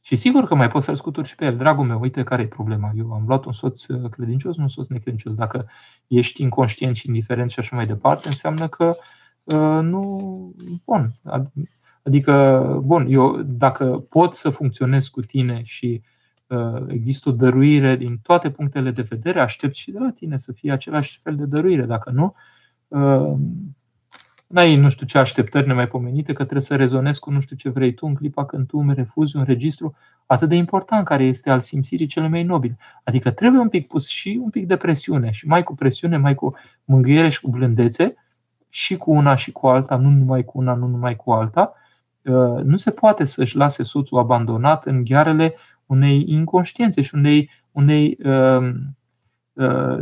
[0.01, 1.57] Și sigur că mai poți să-l scuturi și pe el.
[1.57, 2.91] Dragul meu, uite care e problema.
[2.95, 5.35] Eu am luat un soț uh, credincios, nu un soț necredincios.
[5.35, 5.69] Dacă
[6.07, 8.95] ești inconștient și indiferent și așa mai departe, înseamnă că
[9.43, 10.55] uh, nu.
[10.85, 11.11] Bun.
[12.09, 12.33] Adică,
[12.83, 16.01] bun, eu dacă pot să funcționez cu tine și
[16.47, 20.51] uh, există o dăruire din toate punctele de vedere, aștept și de la tine să
[20.51, 21.85] fie același fel de dăruire.
[21.85, 22.35] Dacă nu,
[22.87, 23.37] uh,
[24.47, 27.93] N-ai nu știu ce așteptări nemaipomenite, că trebuie să rezonezi cu nu știu ce vrei
[27.93, 29.95] tu în clipa când tu îmi refuzi un registru
[30.25, 32.77] atât de important care este al simțirii cele mai nobile.
[33.03, 36.35] Adică trebuie un pic pus și un pic de presiune și mai cu presiune, mai
[36.35, 36.55] cu
[36.85, 38.15] mângâiere și cu blândețe
[38.69, 41.73] și cu una și cu alta, nu numai cu una, nu numai cu alta.
[42.23, 45.55] Uh, nu se poate să-și lase soțul abandonat în ghearele
[45.85, 48.73] unei inconștiențe și unei, unei uh,
[49.59, 49.99] Uh,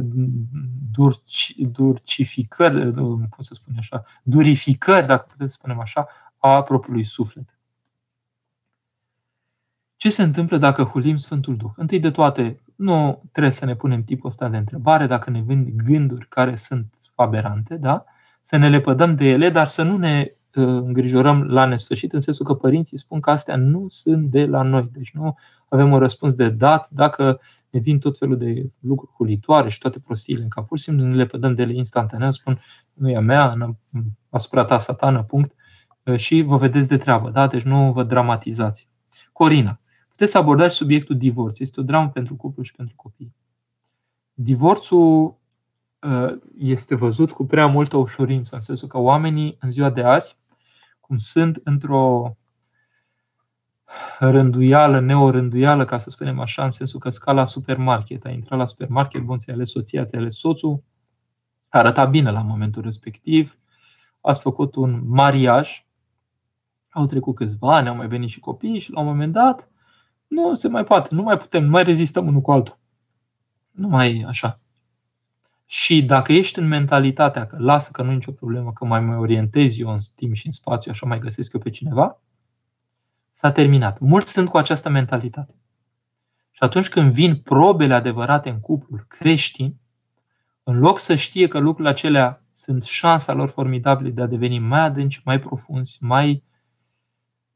[0.92, 6.08] durci, durcificări, uh, cum să spune așa, durificări, dacă puteți să spunem așa,
[6.38, 7.58] a propriului suflet.
[9.96, 11.72] Ce se întâmplă dacă hulim Sfântul Duh?
[11.76, 15.70] Întâi de toate, nu trebuie să ne punem tipul ăsta de întrebare dacă ne vând
[15.70, 18.06] gânduri care sunt aberante, da?
[18.42, 20.32] să ne lepădăm de ele, dar să nu ne uh,
[20.62, 24.90] îngrijorăm la nesfârșit, în sensul că părinții spun că astea nu sunt de la noi.
[24.94, 25.36] Deci nu
[25.70, 27.40] avem un răspuns de dat dacă
[27.70, 30.68] ne vin tot felul de lucruri hulitoare și toate prostiile în cap.
[30.68, 32.62] Pur și simplu ne le pădăm de ele instantaneu, spun,
[32.94, 33.78] nu e a mea,
[34.30, 35.54] asupra ta satană, punct,
[36.16, 37.48] și vă vedeți de treabă, da?
[37.48, 38.88] Deci nu vă dramatizați.
[39.32, 39.80] Corina,
[40.10, 41.60] puteți să abordați subiectul divorț.
[41.60, 43.36] Este o dramă pentru cuplu și pentru copii.
[44.34, 45.36] Divorțul
[46.04, 50.38] ă, este văzut cu prea multă ușurință, în sensul că oamenii în ziua de azi,
[51.08, 52.36] cum sunt într-o
[54.20, 59.22] rânduială, neorânduială, ca să spunem așa, în sensul că scala supermarket, ai intrat la supermarket,
[59.22, 60.84] bun, ți ales soția, ți ales soțul,
[61.70, 63.58] arăta bine la momentul respectiv,
[64.22, 65.86] ați făcut un mariaj,
[66.90, 69.70] au trecut câțiva ani, au mai venit și copiii și la un moment dat
[70.28, 72.78] nu se mai poate, nu mai putem, nu mai rezistăm unul cu altul.
[73.72, 74.60] Nu mai e așa.
[75.70, 79.18] Și dacă ești în mentalitatea că lasă că nu e nicio problemă, că mai mai
[79.18, 82.20] orientez eu în timp și în spațiu, așa mai găsesc eu pe cineva,
[83.38, 84.00] S-a terminat.
[84.00, 85.56] Mulți sunt cu această mentalitate.
[86.52, 89.76] Și atunci când vin probele adevărate în cuplul creștin,
[90.64, 94.80] în loc să știe că lucrurile acelea sunt șansa lor formidabile de a deveni mai
[94.80, 96.44] adânci, mai profunzi, mai,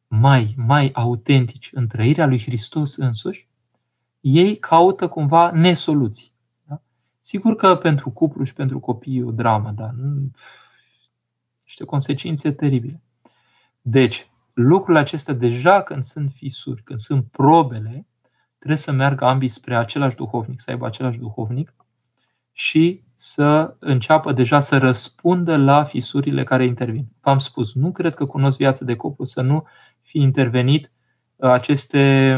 [0.08, 3.48] mai, mai autentici în trăirea lui Hristos însuși,
[4.20, 6.31] ei caută cumva nesoluții.
[7.22, 7.28] Da?
[7.28, 10.32] Sigur că pentru cuplu și pentru copii e o dramă, dar nu,
[11.64, 13.02] niște consecințe teribile.
[13.82, 18.08] Deci, lucrurile acestea deja când sunt fisuri, când sunt probele,
[18.58, 21.74] trebuie să meargă ambii spre același duhovnic, să aibă același duhovnic
[22.52, 27.08] și să înceapă deja să răspundă la fisurile care intervin.
[27.22, 29.68] V-am spus, nu cred că cunosc viața de cuplu să nu
[30.02, 30.92] fi intervenit
[31.36, 32.38] uh, aceste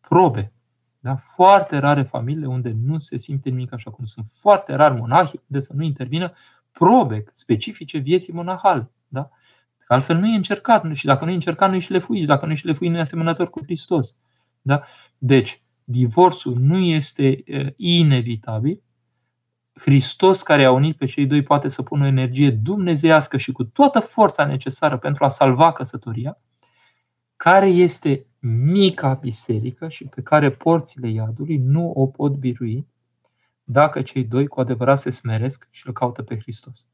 [0.00, 0.52] probe.
[1.00, 1.16] Da?
[1.16, 4.26] Foarte rare familiile unde nu se simte nimic așa cum sunt.
[4.38, 6.32] Foarte rar monahi unde să nu intervină
[6.72, 8.90] probe specifice vieții monahale.
[9.08, 9.30] Da?
[9.78, 12.26] Că altfel nu e încercat și dacă nu e încercat, nu e și lefuit.
[12.26, 14.16] Dacă nu e și lefuit, nu e asemănător cu Hristos.
[14.62, 14.82] Da?
[15.18, 17.44] Deci, divorțul nu este
[17.76, 18.82] inevitabil.
[19.72, 23.64] Hristos care a unit pe cei doi poate să pună o energie dumnezeiască și cu
[23.64, 26.38] toată forța necesară pentru a salva căsătoria,
[27.36, 32.86] care este mica biserică și pe care porțile iadului nu o pot birui
[33.64, 36.86] dacă cei doi cu adevărat se smeresc și îl caută pe Hristos.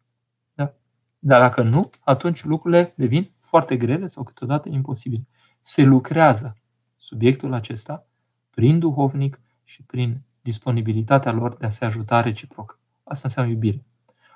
[0.54, 0.74] Da?
[1.18, 5.26] Dar dacă nu, atunci lucrurile devin foarte grele sau câteodată imposibile.
[5.60, 6.56] Se lucrează
[6.96, 8.06] subiectul acesta
[8.50, 12.78] prin duhovnic și prin disponibilitatea lor de a se ajuta reciproc.
[13.04, 13.84] Asta înseamnă iubire.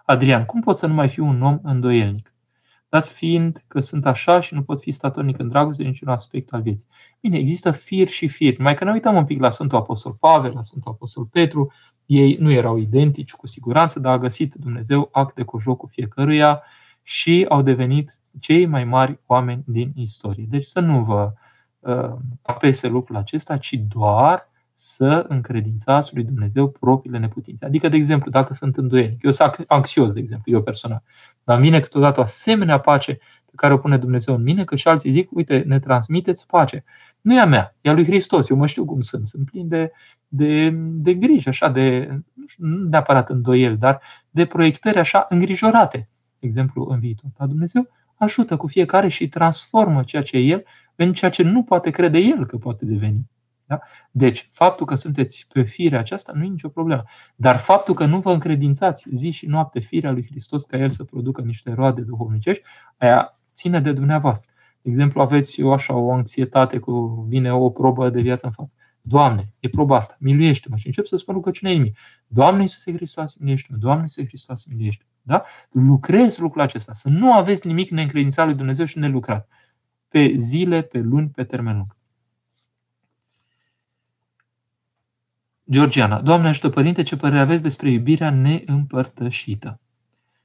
[0.04, 2.34] Adrian, cum pot să nu mai fiu un om îndoielnic?
[2.91, 6.62] Dat fiind că sunt așa și nu pot fi statornic în dragoste niciun aspect al
[6.62, 6.86] vieții.
[7.20, 8.59] Bine, există fir și fir.
[8.59, 11.72] Mai că ne uităm un pic la Sfântul Apostol Pavel, la Sfântul Apostol Petru,
[12.07, 16.62] ei nu erau identici cu siguranță, dar a găsit Dumnezeu act de cojoc cu fiecăruia
[17.03, 20.47] și au devenit cei mai mari oameni din istorie.
[20.49, 21.32] Deci să nu vă
[21.78, 24.49] uh, apese lucrul acesta, ci doar
[24.83, 27.64] să încredințați lui Dumnezeu propriile neputințe.
[27.64, 31.03] Adică, de exemplu, dacă sunt îndoielnic, eu sunt anxios, de exemplu, eu personal,
[31.45, 34.89] dar vine câteodată o asemenea pace pe care o pune Dumnezeu în mine, că și
[34.89, 36.85] alții zic, uite, ne transmiteți pace.
[37.20, 39.68] Nu e a mea, e a lui Hristos, eu mă știu cum sunt, sunt plin
[39.68, 39.93] de,
[40.28, 44.01] de, de grijă, așa, de, nu, știu, nu neapărat îndoieli, dar
[44.31, 46.09] de proiectări așa îngrijorate,
[46.39, 47.31] de exemplu, în viitor.
[47.39, 50.64] Dar Dumnezeu ajută cu fiecare și transformă ceea ce e El
[50.97, 53.31] în ceea ce nu poate crede El că poate deveni.
[53.70, 53.80] Da?
[54.10, 57.02] Deci, faptul că sunteți pe firea aceasta nu e nicio problemă.
[57.36, 61.04] Dar faptul că nu vă încredințați zi și noapte firea lui Hristos ca El să
[61.04, 62.62] producă niște roade duhovnicești,
[62.98, 64.50] aia ține de dumneavoastră.
[64.82, 68.74] De exemplu, aveți o așa o anxietate cu vine o probă de viață în față.
[69.00, 70.76] Doamne, e proba asta, miluiește-mă.
[70.76, 71.96] Și încep să spun rugăciunea inimii.
[72.26, 73.78] Doamne Iisuse Hristos, miluiește-mă.
[73.78, 75.44] Doamne Iisuse Hristos, miluiește Da?
[75.70, 76.94] Lucrezi lucrul acesta.
[76.94, 79.48] Să nu aveți nimic neîncredințat lui Dumnezeu și nelucrat.
[80.08, 81.98] Pe zile, pe luni, pe termen lung.
[85.70, 89.80] Georgiana, Doamne ajută, Părinte, ce părere aveți despre iubirea neîmpărtășită?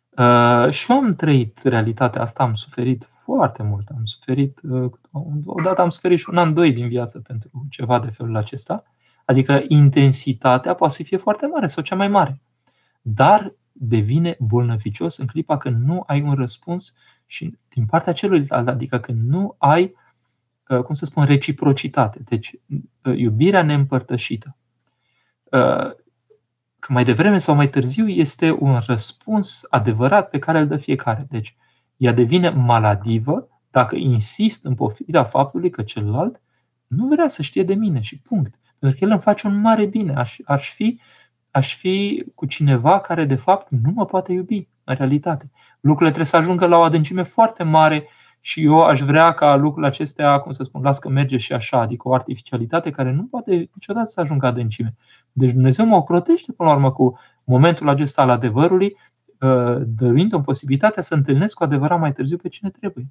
[0.10, 3.90] Uh, și eu am trăit realitatea asta, am suferit foarte mult.
[3.90, 4.92] Am suferit, uh,
[5.46, 8.84] odată am suferit și un an, doi din viață pentru ceva de felul acesta.
[9.26, 12.42] Adică intensitatea poate să fie foarte mare sau cea mai mare.
[13.02, 16.94] Dar devine bolnăvicios în clipa când nu ai un răspuns
[17.26, 19.96] și din partea celuilalt, adică când nu ai,
[20.68, 22.20] uh, cum să spun, reciprocitate.
[22.24, 22.54] Deci,
[23.04, 24.65] uh, iubirea neîmpărtășită uh,
[26.80, 31.28] că mai devreme sau mai târziu este un răspuns adevărat pe care îl dă fiecare.
[31.30, 31.56] Deci,
[31.98, 36.42] ea devine maladivă dacă insist în pofida faptului că celălalt
[36.88, 38.60] nu vrea să știe de mine și punct.
[38.80, 40.14] Pentru că el îmi face un mare bine.
[40.14, 41.00] Aș, aș, fi,
[41.52, 45.52] aș fi cu cineva care de fapt nu mă poate iubi în realitate.
[45.80, 48.08] Lucrurile trebuie să ajungă la o adâncime foarte mare
[48.46, 51.80] și eu aș vrea ca lucrurile acestea, cum să spun, las că merge și așa,
[51.80, 54.96] adică o artificialitate care nu poate niciodată să ajungă adâncime.
[55.32, 58.98] Deci Dumnezeu mă ocrotește până la urmă cu momentul acesta al adevărului,
[59.40, 63.08] uh, dăruind-o posibilitatea să întâlnesc cu adevărat mai târziu pe cine trebuie.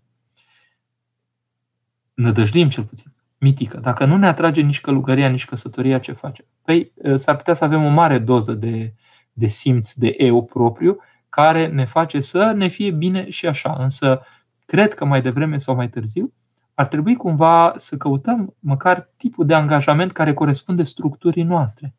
[2.15, 3.13] Nădăjdim cel puțin.
[3.39, 3.79] Mitică.
[3.79, 6.45] Dacă nu ne atrage nici călugăria, nici căsătoria, ce facem?
[6.63, 8.95] Păi uh, s-ar putea să avem o mare doză de,
[9.33, 10.97] de simț, de eu propriu,
[11.29, 13.77] care ne face să ne fie bine și așa.
[13.79, 14.23] Însă
[14.65, 16.33] cred că mai devreme sau mai târziu,
[16.75, 21.95] ar trebui cumva să căutăm măcar tipul de angajament care corespunde structurii noastre.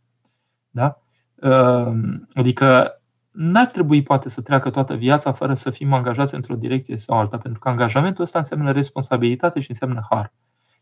[0.70, 1.02] Da?
[1.42, 3.00] Ehm, adică
[3.32, 7.38] n-ar trebui poate să treacă toată viața fără să fim angajați într-o direcție sau alta,
[7.38, 10.34] pentru că angajamentul ăsta înseamnă responsabilitate și înseamnă har.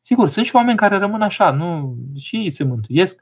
[0.02, 3.22] Sigur, sunt și oameni care rămân așa, nu, și ei se mântuiesc,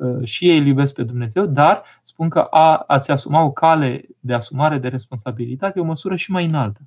[0.00, 4.04] ă, și ei îl iubesc pe Dumnezeu, dar spun că a, a-ți asuma o cale
[4.20, 6.80] de asumare de responsabilitate e o măsură și mai înaltă.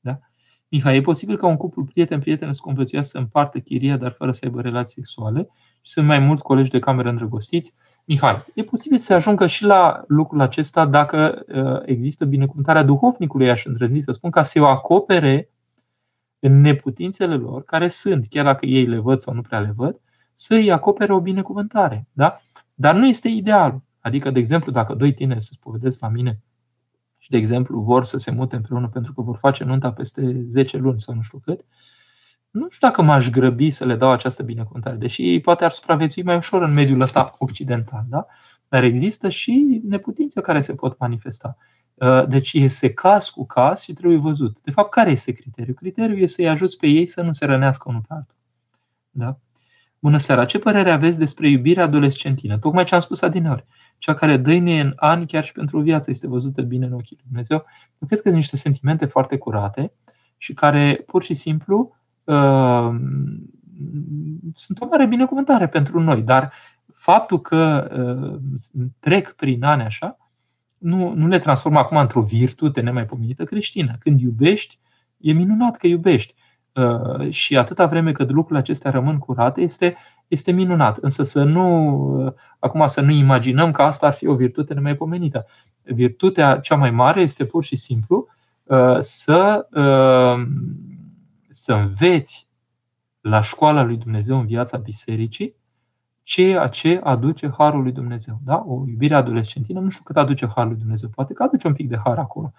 [0.00, 0.18] Da?
[0.72, 4.40] Mihai, e posibil ca un cuplu prieten-prieten să conviețuiască să împartă chiria, dar fără să
[4.44, 5.48] aibă relații sexuale
[5.80, 7.74] și sunt mai mulți colegi de cameră îndrăgostiți?
[8.04, 13.64] Mihai, e posibil să ajungă și la lucrul acesta dacă uh, există binecuvântarea duhovnicului, aș
[13.64, 15.50] îndrăzni să spun, ca să o acopere
[16.38, 20.00] în neputințele lor, care sunt, chiar dacă ei le văd sau nu prea le văd,
[20.32, 22.08] să îi acopere o binecuvântare.
[22.12, 22.36] Da?
[22.74, 23.82] Dar nu este ideal.
[24.00, 26.40] Adică, de exemplu, dacă doi tineri se spovedesc la mine
[27.22, 30.76] și, de exemplu, vor să se mute împreună pentru că vor face nunta peste 10
[30.76, 31.64] luni sau nu știu cât,
[32.50, 36.22] nu știu dacă m-aș grăbi să le dau această binecuvântare, deși ei poate ar supraviețui
[36.22, 38.04] mai ușor în mediul ăsta occidental.
[38.08, 38.26] Da?
[38.68, 41.56] Dar există și neputințe care se pot manifesta.
[41.94, 44.60] Uh, deci este caz cu caz și trebuie văzut.
[44.60, 45.74] De fapt, care este criteriul?
[45.74, 48.36] Criteriul este să-i ajuți pe ei să nu se rănească unul pe altul.
[49.10, 49.38] Da?
[50.02, 50.44] Bună seara!
[50.44, 52.58] Ce părere aveți despre iubirea adolescentină?
[52.58, 53.64] Tocmai ce am spus adineori.
[53.98, 57.16] Cea care dăinuie în ani, chiar și pentru o viață, este văzută bine în ochii
[57.16, 57.56] lui Dumnezeu.
[57.98, 59.92] Eu cred că sunt niște sentimente foarte curate
[60.36, 62.90] și care pur și simplu uh,
[64.54, 66.22] sunt o mare binecuvântare pentru noi.
[66.22, 66.52] Dar
[66.92, 68.40] faptul că uh,
[68.98, 70.16] trec prin ani așa,
[70.78, 73.96] nu, nu le transformă acum într-o virtute nemaipomenită creștină.
[73.98, 74.78] Când iubești,
[75.18, 76.34] e minunat că iubești.
[76.74, 79.96] Uh, și atâta vreme cât lucrurile acestea rămân curate, este,
[80.28, 80.96] este minunat.
[80.96, 85.46] Însă să nu, uh, acum să nu imaginăm că asta ar fi o virtute nemaipomenită.
[85.82, 88.26] Virtutea cea mai mare este pur și simplu
[88.62, 89.66] uh, să,
[91.48, 92.48] să înveți
[93.20, 95.56] la școala lui Dumnezeu în viața bisericii
[96.22, 98.40] ceea ce aduce Harul lui Dumnezeu.
[98.44, 98.64] Da?
[98.66, 101.88] O iubire adolescentină, nu știu cât aduce Harul lui Dumnezeu, poate că aduce un pic
[101.88, 102.52] de har acolo.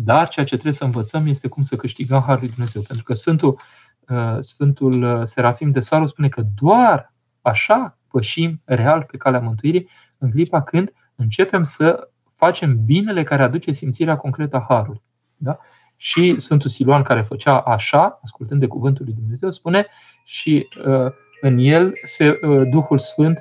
[0.00, 2.82] Dar ceea ce trebuie să învățăm este cum să câștigăm Harul lui Dumnezeu.
[2.82, 3.60] Pentru că Sfântul,
[4.08, 9.88] uh, Sfântul uh, Serafim de Saru spune că doar așa pășim real pe calea mântuirii
[10.18, 15.02] în clipa când începem să facem binele care aduce simțirea concretă a Harului.
[15.36, 15.58] Da?
[15.96, 19.86] Și Sfântul Siluan, care făcea așa, ascultând de cuvântul lui Dumnezeu, spune
[20.24, 23.38] și uh, în el se, uh, Duhul Sfânt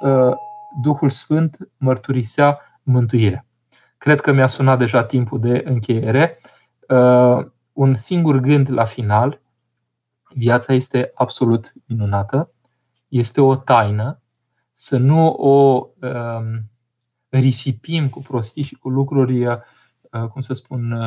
[0.00, 0.32] uh,
[0.82, 3.46] Duhul Sfânt mărturisea mântuirea.
[3.98, 6.38] Cred că mi-a sunat deja timpul de încheiere.
[6.88, 9.40] Uh, un singur gând la final.
[10.34, 12.52] Viața este absolut minunată.
[13.08, 14.20] Este o taină.
[14.72, 16.70] Să nu o um,
[17.28, 19.46] risipim cu prostii și cu lucruri,
[20.30, 20.98] cum să spun,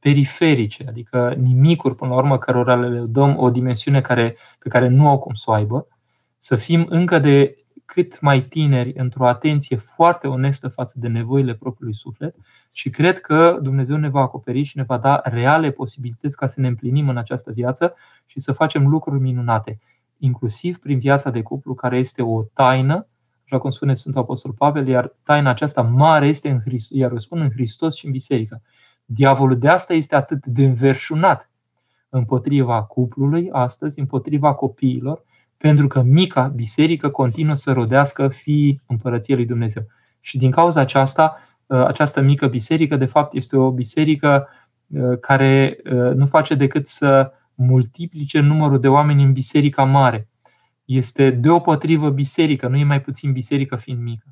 [0.00, 5.08] periferice, adică nimicuri, până la urmă, cărora le dăm o dimensiune care, pe care nu
[5.08, 5.88] au cum să o aibă,
[6.36, 7.56] să fim încă de
[7.86, 12.34] cât mai tineri într-o atenție foarte onestă față de nevoile propriului suflet
[12.72, 16.60] și cred că Dumnezeu ne va acoperi și ne va da reale posibilități ca să
[16.60, 17.94] ne împlinim în această viață
[18.26, 19.80] și să facem lucruri minunate,
[20.18, 23.06] inclusiv prin viața de cuplu care este o taină,
[23.44, 27.18] așa cum spune Sfântul Apostol Pavel, iar taina aceasta mare este în Hristos, iar o
[27.18, 28.62] spun în Hristos și în biserică.
[29.04, 31.50] Diavolul de asta este atât de înverșunat
[32.08, 35.24] împotriva cuplului astăzi, împotriva copiilor,
[35.56, 39.86] pentru că mica biserică continuă să rodească fiii împărăției lui Dumnezeu.
[40.20, 41.36] Și din cauza aceasta,
[41.70, 44.48] ă, această mică biserică, de fapt, este o biserică
[44.96, 50.28] ă, care ă, nu face decât să multiplice numărul de oameni în biserica mare.
[50.84, 54.26] Este deopotrivă biserică, nu e mai puțin biserică fiind mică.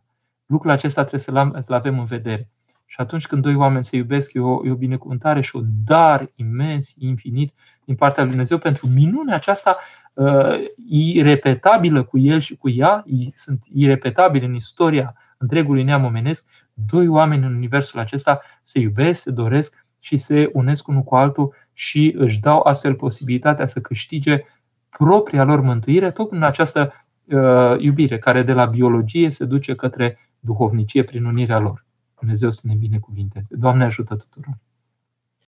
[0.46, 1.20] Lucrul acesta trebuie
[1.64, 2.50] să-l avem în vedere.
[2.86, 6.30] Și atunci când doi oameni se iubesc, e o, e o binecuvântare și o dar
[6.34, 7.52] imens, infinit
[7.84, 9.76] din partea lui Dumnezeu pentru minunea aceasta
[10.12, 10.54] uh,
[10.88, 13.04] irepetabilă cu el și cu ea,
[13.34, 19.30] sunt irepetabile în istoria întregului neam omenesc, doi oameni în universul acesta se iubesc, se
[19.30, 24.44] doresc și se unesc unul cu altul și își dau astfel posibilitatea să câștige
[24.88, 26.92] propria lor mântuire, tot în această
[27.24, 31.84] uh, iubire care de la biologie se duce către duhovnicie prin unirea lor.
[32.18, 33.56] Dumnezeu să ne binecuvinteze.
[33.56, 34.58] Doamne ajută tuturor!